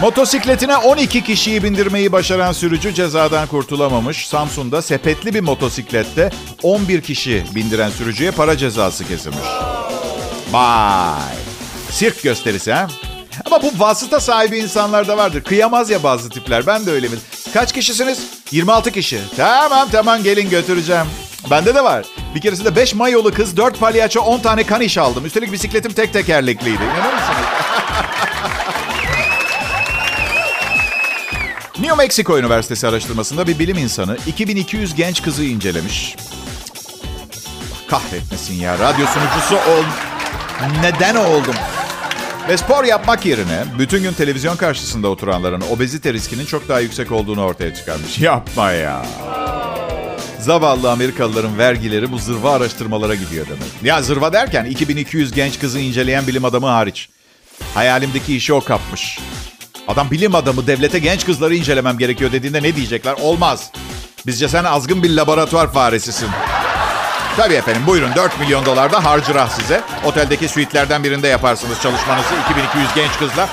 Motosikletine 0.00 0.76
12 0.76 1.24
kişiyi 1.24 1.62
bindirmeyi 1.62 2.12
başaran 2.12 2.52
sürücü 2.52 2.94
cezadan 2.94 3.46
kurtulamamış. 3.46 4.28
Samsun'da 4.28 4.82
sepetli 4.82 5.34
bir 5.34 5.40
motosiklette 5.40 6.30
11 6.62 7.00
kişi 7.00 7.44
bindiren 7.54 7.90
sürücüye 7.90 8.30
para 8.30 8.56
cezası 8.56 9.08
kesilmiş. 9.08 9.48
Vay. 10.50 11.34
Sirk 11.90 12.22
gösterisi 12.22 12.72
ha? 12.72 12.88
Ama 13.44 13.62
bu 13.62 13.72
vasıta 13.78 14.20
sahibi 14.20 14.58
insanlar 14.58 15.08
da 15.08 15.16
vardır. 15.16 15.44
Kıyamaz 15.44 15.90
ya 15.90 16.02
bazı 16.02 16.30
tipler. 16.30 16.66
Ben 16.66 16.86
de 16.86 16.90
öyle 16.90 17.08
mi? 17.08 17.16
Kaç 17.54 17.72
kişisiniz? 17.72 18.18
26 18.50 18.90
kişi. 18.92 19.20
Tamam 19.36 19.88
tamam 19.92 20.22
gelin 20.22 20.50
götüreceğim. 20.50 21.06
Bende 21.50 21.74
de 21.74 21.84
var. 21.84 22.04
Bir 22.34 22.40
keresinde 22.40 22.76
5 22.76 22.94
mayolu 22.94 23.32
kız, 23.34 23.56
4 23.56 23.80
palyaço, 23.80 24.20
10 24.20 24.40
tane 24.40 24.62
kaniş 24.66 24.98
aldım. 24.98 25.26
Üstelik 25.26 25.52
bisikletim 25.52 25.92
tek 25.92 26.12
tekerlekliydi. 26.12 26.82
İnanır 26.82 27.12
mısınız? 27.14 27.46
New 31.78 31.96
Mexico 31.96 32.38
Üniversitesi 32.38 32.88
araştırmasında 32.88 33.46
bir 33.46 33.58
bilim 33.58 33.78
insanı 33.78 34.16
2200 34.26 34.94
genç 34.94 35.22
kızı 35.22 35.44
incelemiş. 35.44 36.16
Kahretmesin 37.88 38.54
ya. 38.54 38.78
Radyo 38.78 39.06
sunucusu 39.06 39.54
ol... 39.56 39.84
Neden 40.82 41.14
oldum? 41.14 41.54
Ve 42.48 42.56
spor 42.56 42.84
yapmak 42.84 43.26
yerine 43.26 43.64
bütün 43.78 44.02
gün 44.02 44.12
televizyon 44.12 44.56
karşısında 44.56 45.08
oturanların 45.08 45.62
obezite 45.70 46.12
riskinin 46.12 46.44
çok 46.44 46.68
daha 46.68 46.80
yüksek 46.80 47.12
olduğunu 47.12 47.44
ortaya 47.44 47.74
çıkarmış. 47.74 48.18
Yapma 48.18 48.70
ya. 48.70 49.06
Zavallı 50.40 50.90
Amerikalıların 50.90 51.58
vergileri 51.58 52.12
bu 52.12 52.18
zırva 52.18 52.52
araştırmalara 52.52 53.14
gidiyor 53.14 53.46
demek. 53.46 53.68
Ya 53.82 54.02
zırva 54.02 54.32
derken 54.32 54.64
2200 54.64 55.32
genç 55.32 55.58
kızı 55.58 55.78
inceleyen 55.80 56.26
bilim 56.26 56.44
adamı 56.44 56.66
hariç. 56.66 57.08
Hayalimdeki 57.74 58.36
işi 58.36 58.52
o 58.52 58.60
kapmış. 58.60 59.18
Adam 59.88 60.10
bilim 60.10 60.34
adamı 60.34 60.66
devlete 60.66 60.98
genç 60.98 61.26
kızları 61.26 61.54
incelemem 61.54 61.98
gerekiyor 61.98 62.32
dediğinde 62.32 62.62
ne 62.62 62.76
diyecekler? 62.76 63.12
Olmaz. 63.12 63.70
Bizce 64.26 64.48
sen 64.48 64.64
azgın 64.64 65.02
bir 65.02 65.10
laboratuvar 65.10 65.72
faresisin. 65.72 66.28
Tabii 67.36 67.54
efendim 67.54 67.82
buyurun 67.86 68.14
4 68.16 68.40
milyon 68.40 68.66
dolar 68.66 68.92
da 68.92 69.04
harcırah 69.04 69.50
size. 69.50 69.82
Oteldeki 70.04 70.48
suitlerden 70.48 71.04
birinde 71.04 71.28
yaparsınız 71.28 71.82
çalışmanızı 71.82 72.34
2200 72.50 72.94
genç 72.94 73.18
kızla. 73.18 73.48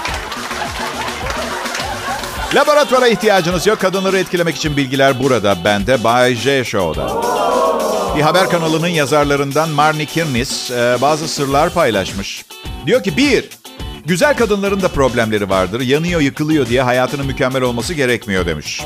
Laboratuvara 2.55 3.07
ihtiyacınız 3.07 3.67
yok. 3.67 3.79
Kadınları 3.79 4.17
etkilemek 4.17 4.55
için 4.55 4.77
bilgiler 4.77 5.19
burada. 5.23 5.57
Bende 5.65 6.03
Bay 6.03 6.35
J 6.35 6.63
Show'da. 6.63 7.21
Bir 8.17 8.21
haber 8.21 8.49
kanalının 8.49 8.87
yazarlarından 8.87 9.69
Marnie 9.69 10.05
Kirnis 10.05 10.71
e, 10.71 10.97
bazı 11.01 11.27
sırlar 11.27 11.69
paylaşmış. 11.69 12.45
Diyor 12.85 13.03
ki 13.03 13.17
bir, 13.17 13.49
güzel 14.05 14.37
kadınların 14.37 14.81
da 14.81 14.87
problemleri 14.87 15.49
vardır. 15.49 15.81
Yanıyor, 15.81 16.21
yıkılıyor 16.21 16.67
diye 16.67 16.81
hayatının 16.81 17.25
mükemmel 17.25 17.61
olması 17.61 17.93
gerekmiyor 17.93 18.45
demiş. 18.45 18.81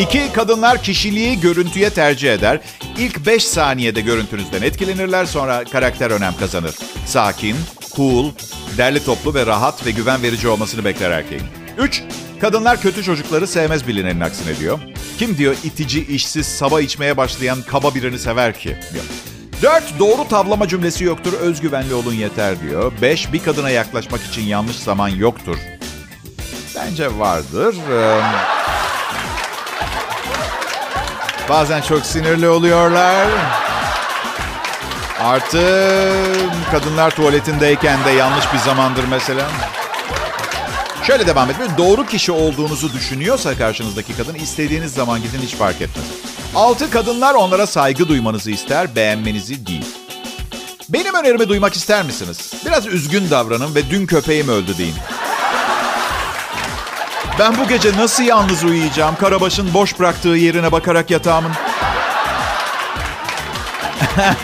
İki, 0.00 0.32
kadınlar 0.32 0.82
kişiliği 0.82 1.40
görüntüye 1.40 1.90
tercih 1.90 2.32
eder. 2.32 2.60
İlk 2.98 3.26
5 3.26 3.44
saniyede 3.44 4.00
görüntünüzden 4.00 4.62
etkilenirler 4.62 5.24
sonra 5.24 5.64
karakter 5.64 6.10
önem 6.10 6.36
kazanır. 6.36 6.74
Sakin, 7.06 7.56
cool, 7.96 8.30
derli 8.78 9.04
toplu 9.04 9.34
ve 9.34 9.46
rahat 9.46 9.86
ve 9.86 9.90
güven 9.90 10.22
verici 10.22 10.48
olmasını 10.48 10.84
bekler 10.84 11.10
erkeğin. 11.10 11.44
3. 11.78 12.02
Kadınlar 12.40 12.80
kötü 12.80 13.02
çocukları 13.02 13.46
sevmez 13.46 13.88
bilinenin 13.88 14.20
aksine 14.20 14.56
diyor. 14.56 14.78
Kim 15.18 15.38
diyor 15.38 15.56
itici, 15.64 16.06
işsiz, 16.06 16.46
sabah 16.46 16.80
içmeye 16.80 17.16
başlayan 17.16 17.62
kaba 17.62 17.94
birini 17.94 18.18
sever 18.18 18.58
ki? 18.58 18.76
Diyor. 18.92 19.04
4. 19.62 19.98
Doğru 19.98 20.28
tavlama 20.28 20.68
cümlesi 20.68 21.04
yoktur, 21.04 21.32
özgüvenli 21.32 21.94
olun 21.94 22.14
yeter 22.14 22.60
diyor. 22.60 22.92
5. 23.02 23.32
Bir 23.32 23.42
kadına 23.42 23.70
yaklaşmak 23.70 24.22
için 24.22 24.42
yanlış 24.42 24.76
zaman 24.76 25.08
yoktur. 25.08 25.56
Bence 26.76 27.18
vardır. 27.18 27.74
Ee, 27.92 28.59
bazen 31.50 31.80
çok 31.80 32.06
sinirli 32.06 32.48
oluyorlar. 32.48 33.26
Artı 35.20 35.62
kadınlar 36.70 37.10
tuvaletindeyken 37.10 38.04
de 38.04 38.10
yanlış 38.10 38.52
bir 38.52 38.58
zamandır 38.58 39.04
mesela. 39.10 39.50
Şöyle 41.02 41.26
devam 41.26 41.50
edelim. 41.50 41.70
Doğru 41.78 42.06
kişi 42.06 42.32
olduğunuzu 42.32 42.92
düşünüyorsa 42.92 43.58
karşınızdaki 43.58 44.16
kadın 44.16 44.34
istediğiniz 44.34 44.92
zaman 44.92 45.22
gidin 45.22 45.38
hiç 45.38 45.54
fark 45.54 45.80
etmez. 45.80 46.06
Altı 46.54 46.90
kadınlar 46.90 47.34
onlara 47.34 47.66
saygı 47.66 48.08
duymanızı 48.08 48.50
ister, 48.50 48.96
beğenmenizi 48.96 49.66
değil. 49.66 49.86
Benim 50.88 51.14
önerimi 51.14 51.48
duymak 51.48 51.74
ister 51.74 52.04
misiniz? 52.04 52.52
Biraz 52.66 52.86
üzgün 52.86 53.30
davranın 53.30 53.74
ve 53.74 53.90
dün 53.90 54.06
köpeğim 54.06 54.48
öldü 54.48 54.78
deyin. 54.78 54.94
Ben 57.40 57.58
bu 57.58 57.68
gece 57.68 57.96
nasıl 57.96 58.22
yalnız 58.22 58.64
uyuyacağım? 58.64 59.16
Karabaş'ın 59.16 59.74
boş 59.74 59.98
bıraktığı 59.98 60.28
yerine 60.28 60.72
bakarak 60.72 61.10
yatağımın. 61.10 61.52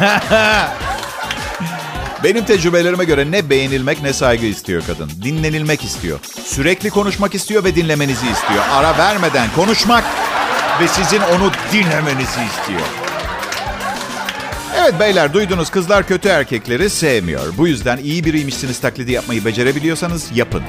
Benim 2.24 2.44
tecrübelerime 2.44 3.04
göre 3.04 3.30
ne 3.30 3.50
beğenilmek 3.50 4.02
ne 4.02 4.12
saygı 4.12 4.46
istiyor 4.46 4.82
kadın. 4.86 5.10
Dinlenilmek 5.22 5.84
istiyor. 5.84 6.18
Sürekli 6.44 6.90
konuşmak 6.90 7.34
istiyor 7.34 7.64
ve 7.64 7.74
dinlemenizi 7.74 8.30
istiyor. 8.30 8.64
Ara 8.72 8.98
vermeden 8.98 9.48
konuşmak 9.56 10.04
ve 10.80 10.88
sizin 10.88 11.20
onu 11.20 11.52
dinlemenizi 11.72 12.40
istiyor. 12.44 12.86
Evet 14.76 15.00
beyler 15.00 15.32
duydunuz 15.32 15.70
kızlar 15.70 16.06
kötü 16.06 16.28
erkekleri 16.28 16.90
sevmiyor. 16.90 17.56
Bu 17.58 17.68
yüzden 17.68 17.96
iyi 17.96 18.24
biriymişsiniz 18.24 18.80
taklidi 18.80 19.12
yapmayı 19.12 19.44
becerebiliyorsanız 19.44 20.30
yapın. 20.34 20.62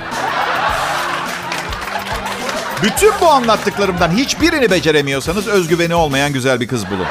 Bütün 2.83 3.11
bu 3.21 3.27
anlattıklarımdan 3.29 4.11
hiçbirini 4.11 4.71
beceremiyorsanız 4.71 5.47
özgüveni 5.47 5.95
olmayan 5.95 6.33
güzel 6.33 6.59
bir 6.59 6.67
kız 6.67 6.89
bulun. 6.89 7.07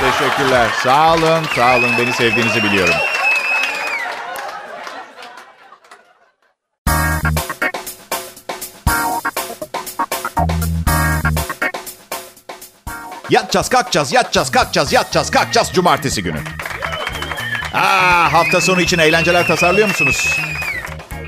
Teşekkürler. 0.00 0.68
Sağ 0.82 1.14
olun, 1.14 1.44
sağ 1.56 1.76
olun. 1.76 1.90
Beni 1.98 2.12
sevdiğinizi 2.12 2.62
biliyorum. 2.62 2.94
Yatacağız, 13.30 13.68
kalkacağız, 13.68 14.12
yatacağız, 14.12 14.50
kalkacağız, 14.50 14.92
yatacağız, 14.92 15.30
kalkacağız 15.30 15.70
cumartesi 15.72 16.22
günü. 16.22 16.38
Aa, 17.74 18.32
hafta 18.32 18.60
sonu 18.60 18.80
için 18.80 18.98
eğlenceler 18.98 19.46
tasarlıyor 19.46 19.88
musunuz? 19.88 20.36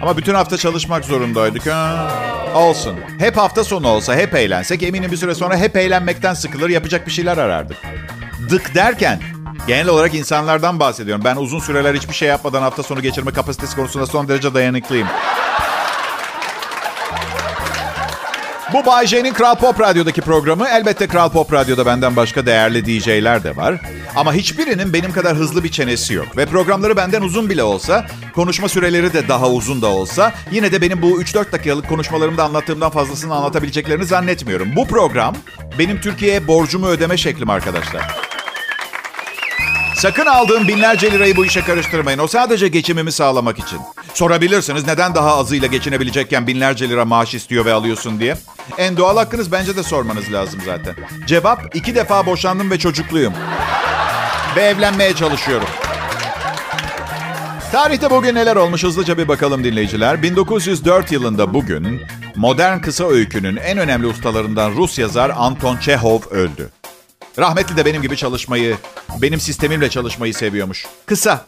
Ama 0.03 0.17
bütün 0.17 0.35
hafta 0.35 0.57
çalışmak 0.57 1.05
zorundaydık 1.05 1.67
ha. 1.67 2.11
Olsun. 2.55 2.97
Hep 3.19 3.37
hafta 3.37 3.65
sonu 3.65 3.89
olsa, 3.89 4.17
hep 4.17 4.35
eğlensek 4.35 4.83
eminim 4.83 5.11
bir 5.13 5.17
süre 5.17 5.35
sonra 5.35 5.57
hep 5.57 5.77
eğlenmekten 5.77 6.35
sıkılır, 6.35 6.71
yapacak 6.71 7.07
bir 7.07 7.13
şeyler 7.13 7.39
arardık. 7.39 7.77
Dık 8.51 8.75
derken 8.75 9.21
genel 9.67 9.89
olarak 9.89 10.15
insanlardan 10.15 10.81
bahsediyorum. 10.81 11.25
Ben 11.25 11.37
uzun 11.37 11.59
süreler 11.59 11.95
hiçbir 11.95 12.15
şey 12.15 12.29
yapmadan 12.29 12.63
hafta 12.63 12.83
sonu 12.83 13.03
geçirme 13.03 13.33
kapasitesi 13.33 13.77
konusunda 13.77 14.07
son 14.07 14.29
derece 14.29 14.55
dayanıklıyım. 14.55 15.09
Bu 18.73 18.87
Bay 18.87 19.07
J'nin 19.07 19.33
Kral 19.33 19.55
Pop 19.55 19.81
Radyo'daki 19.81 20.21
programı. 20.21 20.69
Elbette 20.69 21.07
Kral 21.07 21.29
Pop 21.29 21.53
Radyo'da 21.53 21.87
benden 21.87 22.17
başka 22.17 22.47
değerli 22.47 22.85
DJ'ler 22.85 23.45
de 23.45 23.57
var. 23.57 23.81
Ama 24.17 24.33
hiçbirinin 24.33 24.93
benim 24.93 25.13
kadar 25.13 25.37
hızlı 25.37 25.65
bir 25.65 25.69
çenesi 25.69 26.15
yok. 26.15 26.37
Ve 26.37 26.47
programları 26.47 26.97
benden 26.97 27.23
uzun 27.23 27.51
bile 27.51 27.63
olsa, 27.63 28.07
konuşma 28.35 28.69
süreleri 28.69 29.13
de 29.13 29.29
daha 29.29 29.51
uzun 29.51 29.83
da 29.83 29.87
olsa... 29.87 30.33
...yine 30.51 30.73
de 30.73 30.81
benim 30.81 31.03
bu 31.03 31.23
3-4 31.23 31.53
dakikalık 31.53 31.89
konuşmalarımda 31.89 32.45
anlattığımdan 32.45 32.91
fazlasını 32.91 33.35
anlatabileceklerini 33.35 34.05
zannetmiyorum. 34.05 34.77
Bu 34.77 34.87
program 34.87 35.35
benim 35.79 36.01
Türkiye'ye 36.01 36.47
borcumu 36.47 36.87
ödeme 36.87 37.17
şeklim 37.17 37.51
arkadaşlar. 37.51 38.03
Sakın 39.97 40.27
aldığım 40.27 40.69
binlerce 40.69 41.13
lirayı 41.13 41.37
bu 41.37 41.47
işe 41.47 41.61
karıştırmayın. 41.61 42.19
O 42.19 42.27
sadece 42.27 42.69
geçimimi 42.69 43.13
sağlamak 43.13 43.59
için. 43.59 43.79
Sorabilirsiniz 44.19 44.87
neden 44.87 45.15
daha 45.15 45.37
azıyla 45.37 45.69
geçinebilecekken 45.69 46.47
binlerce 46.47 46.89
lira 46.89 47.05
maaş 47.05 47.35
istiyor 47.35 47.65
ve 47.65 47.73
alıyorsun 47.73 48.21
diye. 48.21 48.37
En 48.79 48.97
doğal 48.97 49.17
hakkınız 49.17 49.53
bence 49.53 49.77
de 49.77 49.83
sormanız 49.83 50.33
lazım 50.33 50.61
zaten. 50.65 50.95
Cevap 51.27 51.77
iki 51.77 51.95
defa 51.95 52.27
boşandım 52.27 52.71
ve 52.71 52.79
çocukluyum. 52.79 53.33
Ve 54.57 54.63
evlenmeye 54.63 55.15
çalışıyorum. 55.15 55.69
Tarihte 57.73 58.11
bugün 58.11 58.35
neler 58.35 58.57
olmuş 58.57 58.85
hızlıca 58.85 59.19
bir 59.19 59.29
bakalım 59.29 59.65
dinleyiciler. 59.65 60.23
1904 60.23 61.13
yılında 61.13 61.55
bugün 61.55 62.01
modern 62.37 62.79
kısa 62.81 63.09
öykünün 63.09 63.57
en 63.57 63.79
önemli 63.79 64.07
ustalarından 64.07 64.71
Rus 64.71 64.99
yazar 64.99 65.31
Anton 65.37 65.77
Çehov 65.77 66.21
öldü. 66.31 66.71
Rahmetli 67.39 67.77
de 67.77 67.85
benim 67.85 68.03
gibi 68.03 68.17
çalışmayı, 68.17 68.77
benim 69.23 69.41
sistemimle 69.41 69.91
çalışmayı 69.91 70.35
seviyormuş. 70.35 70.87
Kısa. 71.07 71.47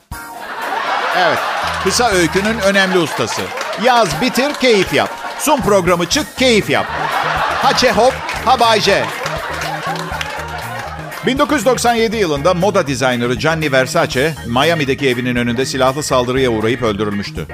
Evet, 1.18 1.38
kısa 1.84 2.08
öykünün 2.10 2.58
önemli 2.58 2.98
ustası. 2.98 3.42
Yaz, 3.84 4.20
bitir, 4.20 4.54
keyif 4.54 4.94
yap. 4.94 5.10
Sun 5.38 5.60
programı 5.60 6.06
çık, 6.06 6.38
keyif 6.38 6.70
yap. 6.70 6.86
Ha 7.62 7.76
Çehov, 7.76 8.10
ha 8.44 8.60
Bay 8.60 8.80
J. 8.80 9.04
1997 11.26 12.16
yılında 12.16 12.54
moda 12.54 12.86
dizayneri 12.86 13.38
Gianni 13.38 13.72
Versace, 13.72 14.34
Miami'deki 14.46 15.08
evinin 15.08 15.36
önünde 15.36 15.66
silahlı 15.66 16.02
saldırıya 16.02 16.50
uğrayıp 16.50 16.82
öldürülmüştü. 16.82 17.46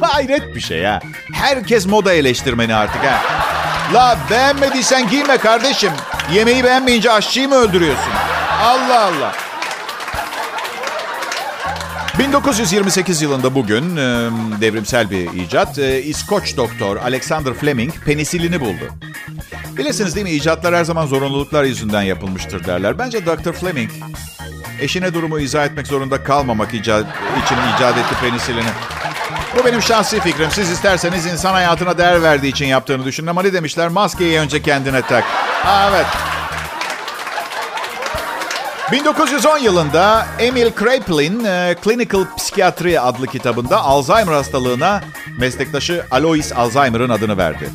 Hayret 0.00 0.54
bir 0.54 0.60
şey 0.60 0.84
ha. 0.84 1.00
Herkes 1.32 1.86
moda 1.86 2.12
eleştirmeni 2.12 2.74
artık 2.74 3.04
ha. 3.04 3.22
La 3.94 4.18
beğenmediysen 4.30 5.08
giyme 5.08 5.36
kardeşim. 5.38 5.92
Yemeği 6.32 6.64
beğenmeyince 6.64 7.12
aşçıyı 7.12 7.48
mı 7.48 7.54
öldürüyorsun? 7.54 8.12
Allah 8.64 9.00
Allah. 9.00 9.32
1928 12.22 13.22
yılında 13.22 13.54
bugün 13.54 13.96
e, 13.96 14.30
devrimsel 14.60 15.10
bir 15.10 15.32
icat. 15.32 15.78
E, 15.78 16.02
İskoç 16.02 16.56
doktor 16.56 16.96
Alexander 16.96 17.54
Fleming 17.54 17.92
penisilini 18.04 18.60
buldu. 18.60 18.88
Bilirsiniz 19.76 20.14
değil 20.14 20.26
mi 20.26 20.30
icatlar 20.30 20.74
her 20.74 20.84
zaman 20.84 21.06
zorunluluklar 21.06 21.64
yüzünden 21.64 22.02
yapılmıştır 22.02 22.64
derler. 22.64 22.98
Bence 22.98 23.26
Dr. 23.26 23.52
Fleming 23.52 23.90
eşine 24.80 25.14
durumu 25.14 25.40
izah 25.40 25.66
etmek 25.66 25.86
zorunda 25.86 26.24
kalmamak 26.24 26.74
icat, 26.74 27.06
için 27.44 27.56
icat 27.76 27.98
etti 27.98 28.14
penisilini. 28.20 28.70
Bu 29.58 29.64
benim 29.64 29.82
şahsi 29.82 30.20
fikrim. 30.20 30.50
Siz 30.50 30.70
isterseniz 30.70 31.26
insan 31.26 31.52
hayatına 31.52 31.98
değer 31.98 32.22
verdiği 32.22 32.48
için 32.48 32.66
yaptığını 32.66 33.04
düşünün 33.04 33.26
ama 33.26 33.42
ne 33.42 33.52
demişler? 33.52 33.88
Maskeyi 33.88 34.38
önce 34.38 34.62
kendine 34.62 35.02
tak. 35.02 35.24
Aa, 35.64 35.90
evet. 35.90 36.06
1910 38.90 39.58
yılında 39.58 40.26
Emil 40.38 40.70
Kraepelin 40.70 41.44
e, 41.44 41.76
Clinical 41.84 42.24
Psychiatry 42.36 42.98
adlı 42.98 43.26
kitabında 43.26 43.80
Alzheimer 43.80 44.32
hastalığına 44.32 45.00
meslektaşı 45.38 46.04
Alois 46.10 46.52
Alzheimer'ın 46.52 47.10
adını 47.10 47.36
verdi. 47.36 47.70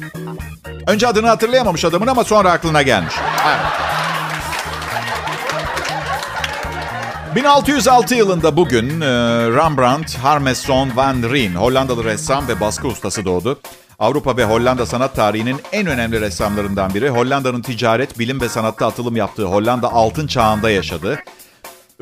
Önce 0.88 1.08
adını 1.08 1.28
hatırlayamamış 1.28 1.86
adamın 1.86 2.08
ama 2.08 2.24
sonra 2.24 2.52
aklına 2.52 2.82
gelmiş. 2.82 3.14
Evet. 3.48 3.88
1606 7.36 8.16
yılında 8.16 8.58
bugün 8.58 9.02
e, 9.02 9.08
Rembrandt 9.48 10.18
Harmeson 10.18 10.92
van 10.96 11.24
Rijn, 11.24 11.56
Hollandalı 11.56 12.04
ressam 12.04 12.48
ve 12.48 12.60
baskı 12.60 12.88
ustası 12.88 13.26
doğdu. 13.26 13.60
Avrupa 14.00 14.38
ve 14.38 14.44
Hollanda 14.46 14.86
sanat 14.86 15.16
tarihinin 15.16 15.62
en 15.72 15.88
önemli 15.88 16.22
ressamlarından 16.22 16.94
biri. 16.94 17.10
Hollanda'nın 17.10 17.62
ticaret, 17.62 18.20
bilim 18.20 18.42
ve 18.42 18.50
sanatta 18.50 18.88
atılım 18.88 19.16
yaptığı 19.16 19.46
Hollanda 19.46 19.94
altın 19.94 20.28
çağında 20.28 20.70
yaşadı. 20.70 21.20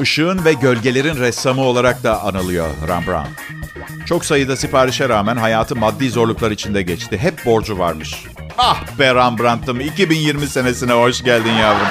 Işığın 0.02 0.46
ve 0.46 0.54
gölgelerin 0.54 1.16
ressamı 1.16 1.62
olarak 1.62 2.04
da 2.04 2.24
anılıyor 2.24 2.68
Rembrandt. 2.88 3.30
Çok 4.06 4.26
sayıda 4.26 4.56
siparişe 4.56 5.10
rağmen 5.10 5.36
hayatı 5.36 5.76
maddi 5.76 6.10
zorluklar 6.10 6.52
içinde 6.52 6.82
geçti. 6.82 7.18
Hep 7.18 7.46
borcu 7.46 7.80
varmış. 7.80 8.26
Ah 8.58 9.00
be 9.00 9.16
Rembrandt'ım 9.16 9.80
2020 9.80 10.48
senesine 10.48 10.94
hoş 10.94 11.24
geldin 11.24 11.54
yavrum. 11.54 11.88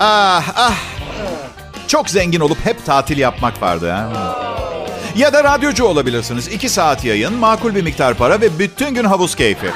Ah 0.00 0.52
ah. 0.56 0.89
Çok 1.90 2.10
zengin 2.10 2.40
olup 2.40 2.58
hep 2.64 2.86
tatil 2.86 3.18
yapmak 3.18 3.62
vardı 3.62 3.90
ha. 3.90 4.08
Ya 5.16 5.32
da 5.32 5.44
radyocu 5.44 5.84
olabilirsiniz. 5.84 6.48
İki 6.48 6.68
saat 6.68 7.04
yayın, 7.04 7.34
makul 7.34 7.74
bir 7.74 7.82
miktar 7.82 8.14
para 8.14 8.40
ve 8.40 8.58
bütün 8.58 8.94
gün 8.94 9.04
havuz 9.04 9.34
keyfi. 9.34 9.70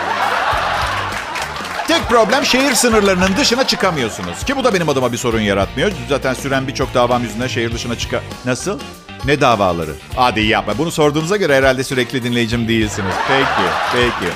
Tek 1.89 2.09
problem 2.09 2.45
şehir 2.45 2.75
sınırlarının 2.75 3.37
dışına 3.37 3.67
çıkamıyorsunuz. 3.67 4.45
Ki 4.45 4.57
bu 4.57 4.65
da 4.65 4.75
benim 4.75 4.89
adıma 4.89 5.13
bir 5.13 5.17
sorun 5.17 5.41
yaratmıyor. 5.41 5.93
Zaten 6.09 6.35
süren 6.35 6.69
birçok 6.69 6.95
davam 6.95 7.23
yüzünden 7.23 7.47
şehir 7.47 7.73
dışına 7.73 7.99
çıka... 7.99 8.21
Nasıl? 8.45 8.79
Ne 9.25 9.41
davaları? 9.41 9.93
Hadi 10.17 10.41
yapma. 10.41 10.79
Bunu 10.79 10.91
sorduğunuza 10.91 11.37
göre 11.37 11.57
herhalde 11.57 11.85
sürekli 11.85 12.25
dinleyicim 12.25 12.69
değilsiniz. 12.69 13.15
Peki, 13.29 13.71
peki. 13.93 14.33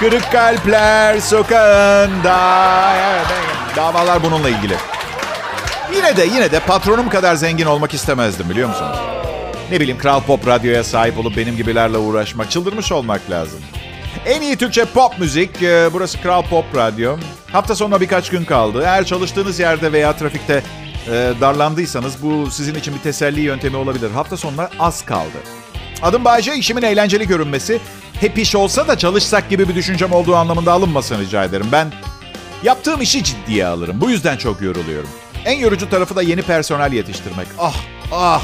Kırık 0.00 0.32
kalpler 0.32 1.20
sokağında. 1.20 2.38
Davalar 3.76 4.22
bununla 4.22 4.48
ilgili. 4.48 4.76
Yine 5.94 6.16
de 6.16 6.24
yine 6.24 6.52
de 6.52 6.60
patronum 6.60 7.08
kadar 7.08 7.34
zengin 7.34 7.66
olmak 7.66 7.94
istemezdim 7.94 8.50
biliyor 8.50 8.68
musunuz? 8.68 8.96
Ne 9.70 9.80
bileyim 9.80 9.98
Kral 9.98 10.20
Pop 10.20 10.46
Radyo'ya 10.46 10.84
sahip 10.84 11.18
olup 11.18 11.36
benim 11.36 11.56
gibilerle 11.56 11.98
uğraşmak, 11.98 12.50
çıldırmış 12.50 12.92
olmak 12.92 13.30
lazım. 13.30 13.60
En 14.26 14.42
iyi 14.42 14.56
Türkçe 14.56 14.84
pop 14.84 15.18
müzik, 15.18 15.62
e, 15.62 15.88
burası 15.92 16.22
Kral 16.22 16.42
Pop 16.42 16.64
Radyo. 16.76 17.16
Hafta 17.52 17.74
sonuna 17.74 18.00
birkaç 18.00 18.30
gün 18.30 18.44
kaldı. 18.44 18.82
Eğer 18.82 19.04
çalıştığınız 19.04 19.58
yerde 19.60 19.92
veya 19.92 20.16
trafikte 20.16 20.62
e, 21.08 21.32
darlandıysanız 21.40 22.22
bu 22.22 22.50
sizin 22.50 22.74
için 22.74 22.94
bir 22.94 23.00
teselli 23.00 23.40
yöntemi 23.40 23.76
olabilir. 23.76 24.10
Hafta 24.10 24.36
sonuna 24.36 24.70
az 24.78 25.04
kaldı. 25.04 25.38
Adım 26.02 26.24
Bayce, 26.24 26.56
işimin 26.56 26.82
eğlenceli 26.82 27.26
görünmesi, 27.26 27.80
hep 28.20 28.38
iş 28.38 28.54
olsa 28.54 28.88
da 28.88 28.98
çalışsak 28.98 29.50
gibi 29.50 29.68
bir 29.68 29.74
düşüncem 29.74 30.12
olduğu 30.12 30.36
anlamında 30.36 30.72
alınmasın 30.72 31.18
rica 31.20 31.44
ederim. 31.44 31.66
Ben 31.72 31.92
yaptığım 32.62 33.00
işi 33.02 33.24
ciddiye 33.24 33.66
alırım. 33.66 34.00
Bu 34.00 34.10
yüzden 34.10 34.36
çok 34.36 34.62
yoruluyorum. 34.62 35.08
En 35.46 35.58
yorucu 35.58 35.90
tarafı 35.90 36.16
da 36.16 36.22
yeni 36.22 36.42
personel 36.42 36.92
yetiştirmek. 36.92 37.46
Ah, 37.58 37.74
ah. 38.12 38.42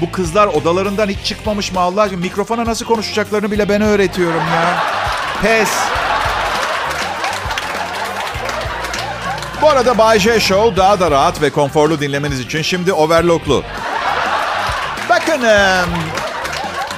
Bu 0.00 0.12
kızlar 0.12 0.46
odalarından 0.46 1.08
hiç 1.08 1.24
çıkmamış 1.24 1.72
mı 1.72 1.80
Allah 1.80 2.02
aşkına? 2.02 2.20
Mikrofona 2.20 2.64
nasıl 2.64 2.86
konuşacaklarını 2.86 3.50
bile 3.50 3.68
ben 3.68 3.82
öğretiyorum 3.82 4.42
ya. 4.54 4.82
Pes. 5.42 5.68
Bu 9.62 9.68
arada 9.68 9.98
Bay 9.98 10.18
J 10.18 10.40
Show 10.40 10.76
daha 10.76 11.00
da 11.00 11.10
rahat 11.10 11.42
ve 11.42 11.50
konforlu 11.50 12.00
dinlemeniz 12.00 12.40
için 12.40 12.62
şimdi 12.62 12.92
overlocklu. 12.92 13.64
Bakın, 15.08 15.42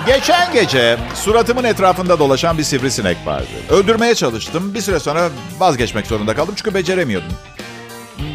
geçen 0.06 0.52
gece 0.52 0.98
suratımın 1.14 1.64
etrafında 1.64 2.18
dolaşan 2.18 2.58
bir 2.58 2.62
sivrisinek 2.62 3.16
vardı. 3.26 3.46
Öldürmeye 3.70 4.14
çalıştım. 4.14 4.74
Bir 4.74 4.80
süre 4.80 5.00
sonra 5.00 5.28
vazgeçmek 5.58 6.06
zorunda 6.06 6.34
kaldım 6.34 6.54
çünkü 6.56 6.74
beceremiyordum. 6.74 7.32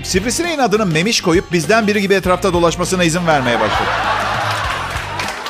Sivrisineğin 0.03 0.59
adını 0.59 0.85
Memiş 0.85 1.21
koyup 1.21 1.51
bizden 1.51 1.87
biri 1.87 2.01
gibi 2.01 2.13
etrafta 2.13 2.53
dolaşmasına 2.53 3.03
izin 3.03 3.27
vermeye 3.27 3.59
başladım. 3.59 3.93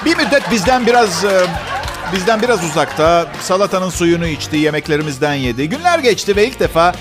Bir 0.05 0.17
müddet 0.17 0.51
bizden 0.51 0.85
biraz 0.85 1.25
bizden 2.13 2.41
biraz 2.41 2.63
uzakta 2.63 3.27
salatanın 3.41 3.89
suyunu 3.89 4.27
içti, 4.27 4.57
yemeklerimizden 4.57 5.33
yedi. 5.33 5.69
Günler 5.69 5.99
geçti 5.99 6.35
ve 6.35 6.47
ilk 6.47 6.59
defa 6.59 6.93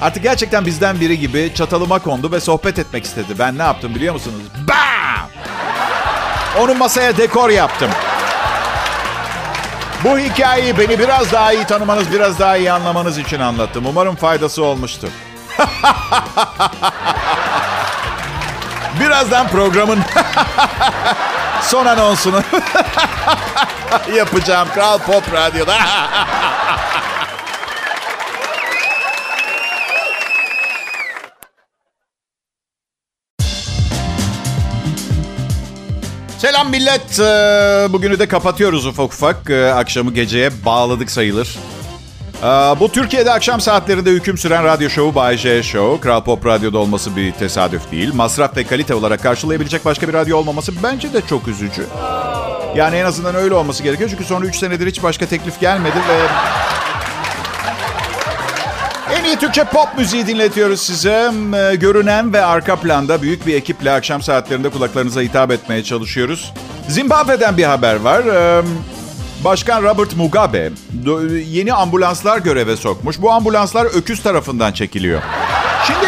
artık 0.00 0.22
gerçekten 0.22 0.66
bizden 0.66 1.00
biri 1.00 1.18
gibi 1.18 1.52
çatalıma 1.54 1.98
kondu 1.98 2.32
ve 2.32 2.40
sohbet 2.40 2.78
etmek 2.78 3.04
istedi. 3.04 3.34
Ben 3.38 3.58
ne 3.58 3.62
yaptım 3.62 3.94
biliyor 3.94 4.14
musunuz? 4.14 4.42
Bam! 4.68 5.28
Onun 6.60 6.78
masaya 6.78 7.16
dekor 7.16 7.50
yaptım. 7.50 7.90
Bu 10.04 10.18
hikayeyi 10.18 10.78
beni 10.78 10.98
biraz 10.98 11.32
daha 11.32 11.52
iyi 11.52 11.64
tanımanız, 11.64 12.12
biraz 12.12 12.38
daha 12.38 12.56
iyi 12.56 12.72
anlamanız 12.72 13.18
için 13.18 13.40
anlattım. 13.40 13.86
Umarım 13.86 14.16
faydası 14.16 14.64
olmuştur. 14.64 15.08
Birazdan 19.00 19.48
programın 19.48 19.98
son 21.62 21.86
anonsunu 21.86 22.42
yapacağım 24.16 24.68
Kral 24.74 24.98
Pop 24.98 25.32
Radyo'da. 25.32 25.76
Selam 36.38 36.70
millet. 36.70 37.18
Bugünü 37.92 38.18
de 38.18 38.28
kapatıyoruz 38.28 38.86
ufak 38.86 39.12
ufak. 39.12 39.50
Akşamı 39.50 40.14
geceye 40.14 40.64
bağladık 40.64 41.10
sayılır. 41.10 41.58
Bu 42.80 42.88
Türkiye'de 42.92 43.32
akşam 43.32 43.60
saatlerinde 43.60 44.10
hüküm 44.10 44.38
süren 44.38 44.64
radyo 44.64 44.90
şovu 44.90 45.14
Bay 45.14 45.36
J 45.36 45.62
Show. 45.62 46.00
Kral 46.00 46.20
Pop 46.24 46.46
Radyo'da 46.46 46.78
olması 46.78 47.16
bir 47.16 47.32
tesadüf 47.32 47.90
değil. 47.90 48.14
Masraf 48.14 48.56
ve 48.56 48.64
kalite 48.64 48.94
olarak 48.94 49.22
karşılayabilecek 49.22 49.84
başka 49.84 50.08
bir 50.08 50.12
radyo 50.12 50.36
olmaması 50.36 50.72
bence 50.82 51.12
de 51.12 51.20
çok 51.20 51.48
üzücü. 51.48 51.86
Yani 52.76 52.96
en 52.96 53.04
azından 53.04 53.34
öyle 53.34 53.54
olması 53.54 53.82
gerekiyor. 53.82 54.10
Çünkü 54.10 54.24
sonra 54.24 54.46
3 54.46 54.56
senedir 54.56 54.86
hiç 54.86 55.02
başka 55.02 55.26
teklif 55.26 55.60
gelmedi 55.60 55.96
ve... 56.08 56.18
En 59.18 59.24
iyi 59.24 59.36
Türkçe 59.36 59.64
pop 59.64 59.88
müziği 59.98 60.26
dinletiyoruz 60.26 60.80
size. 60.80 61.32
Ee, 61.54 61.74
Görünen 61.74 62.32
ve 62.32 62.44
arka 62.44 62.76
planda 62.76 63.22
büyük 63.22 63.46
bir 63.46 63.54
ekiple 63.54 63.92
akşam 63.92 64.22
saatlerinde 64.22 64.68
kulaklarınıza 64.68 65.20
hitap 65.20 65.50
etmeye 65.50 65.84
çalışıyoruz. 65.84 66.52
Zimbabwe'den 66.88 67.56
bir 67.56 67.64
haber 67.64 67.96
var. 67.96 68.22
Başkan 69.44 69.82
Robert 69.82 70.16
Mugabe 70.16 70.70
yeni 71.50 71.72
ambulanslar 71.72 72.38
göreve 72.38 72.76
sokmuş. 72.76 73.22
Bu 73.22 73.30
ambulanslar 73.32 73.84
öküz 73.84 74.22
tarafından 74.22 74.72
çekiliyor. 74.72 75.22
Şimdi 75.86 76.06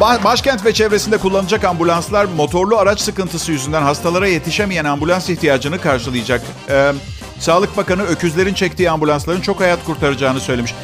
Ba- 0.00 0.24
Başkent 0.24 0.64
ve 0.64 0.74
çevresinde 0.74 1.18
kullanılacak 1.18 1.64
ambulanslar 1.64 2.24
motorlu 2.24 2.78
araç 2.78 3.00
sıkıntısı 3.00 3.52
yüzünden 3.52 3.82
hastalara 3.82 4.28
yetişemeyen 4.28 4.84
ambulans 4.84 5.28
ihtiyacını 5.30 5.80
karşılayacak. 5.80 6.42
Ee, 6.70 6.92
Sağlık 7.38 7.76
Bakanı 7.76 8.02
öküzlerin 8.02 8.54
çektiği 8.54 8.90
ambulansların 8.90 9.40
çok 9.40 9.60
hayat 9.60 9.84
kurtaracağını 9.84 10.40
söylemiş. 10.40 10.74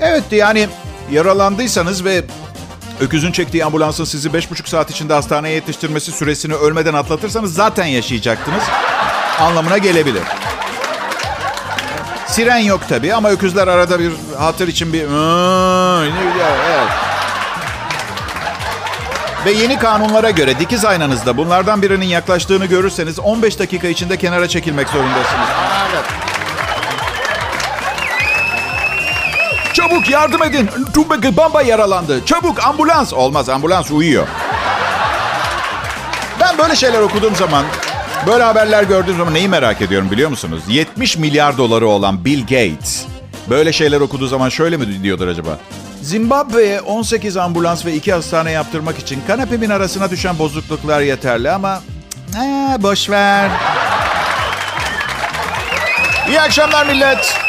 Evet 0.00 0.24
yani 0.30 0.68
yaralandıysanız 1.12 2.04
ve 2.04 2.24
öküzün 3.00 3.32
çektiği 3.32 3.64
ambulansın 3.64 4.04
sizi 4.04 4.28
5,5 4.28 4.68
saat 4.68 4.90
içinde 4.90 5.12
hastaneye 5.12 5.54
yetiştirmesi 5.54 6.12
süresini 6.12 6.54
ölmeden 6.54 6.94
atlatırsanız 6.94 7.54
zaten 7.54 7.86
yaşayacaktınız. 7.86 8.62
Anlamına 9.40 9.78
gelebilir. 9.78 10.22
Siren 12.26 12.58
yok 12.58 12.80
tabii 12.88 13.14
ama 13.14 13.30
öküzler 13.30 13.68
arada 13.68 13.98
bir 13.98 14.12
hatır 14.38 14.68
için 14.68 14.92
bir... 14.92 15.02
Evet. 16.70 16.88
Ve 19.46 19.52
yeni 19.52 19.78
kanunlara 19.78 20.30
göre 20.30 20.58
dikiz 20.58 20.84
aynanızda 20.84 21.36
bunlardan 21.36 21.82
birinin 21.82 22.06
yaklaştığını 22.06 22.66
görürseniz 22.66 23.18
15 23.18 23.58
dakika 23.58 23.88
içinde 23.88 24.16
kenara 24.16 24.48
çekilmek 24.48 24.88
zorundasınız. 24.88 25.48
Evet. 25.92 26.04
Çabuk 29.96 30.10
yardım 30.10 30.42
edin. 30.42 30.70
Tubek 30.94 31.36
Bamba 31.36 31.62
yaralandı. 31.62 32.24
Çabuk 32.26 32.64
ambulans. 32.64 33.12
Olmaz 33.12 33.48
ambulans 33.48 33.90
uyuyor. 33.90 34.26
Ben 36.40 36.58
böyle 36.58 36.76
şeyler 36.76 37.00
okuduğum 37.00 37.36
zaman, 37.36 37.64
böyle 38.26 38.44
haberler 38.44 38.82
gördüğüm 38.82 39.16
zaman 39.16 39.34
neyi 39.34 39.48
merak 39.48 39.82
ediyorum 39.82 40.10
biliyor 40.10 40.30
musunuz? 40.30 40.62
70 40.68 41.16
milyar 41.16 41.58
doları 41.58 41.88
olan 41.88 42.24
Bill 42.24 42.40
Gates 42.40 43.04
böyle 43.50 43.72
şeyler 43.72 44.00
okuduğu 44.00 44.26
zaman 44.26 44.48
şöyle 44.48 44.76
mi 44.76 45.02
diyordur 45.02 45.28
acaba? 45.28 45.58
Zimbabwe'ye 46.02 46.80
18 46.80 47.36
ambulans 47.36 47.86
ve 47.86 47.94
2 47.94 48.12
hastane 48.12 48.50
yaptırmak 48.50 48.98
için 48.98 49.22
kanepemin 49.26 49.70
arasına 49.70 50.10
düşen 50.10 50.38
bozukluklar 50.38 51.00
yeterli 51.00 51.50
ama 51.50 51.82
ee, 52.36 52.76
boş 52.82 53.10
ver. 53.10 53.50
İyi 56.28 56.40
akşamlar 56.40 56.86
millet. 56.86 57.45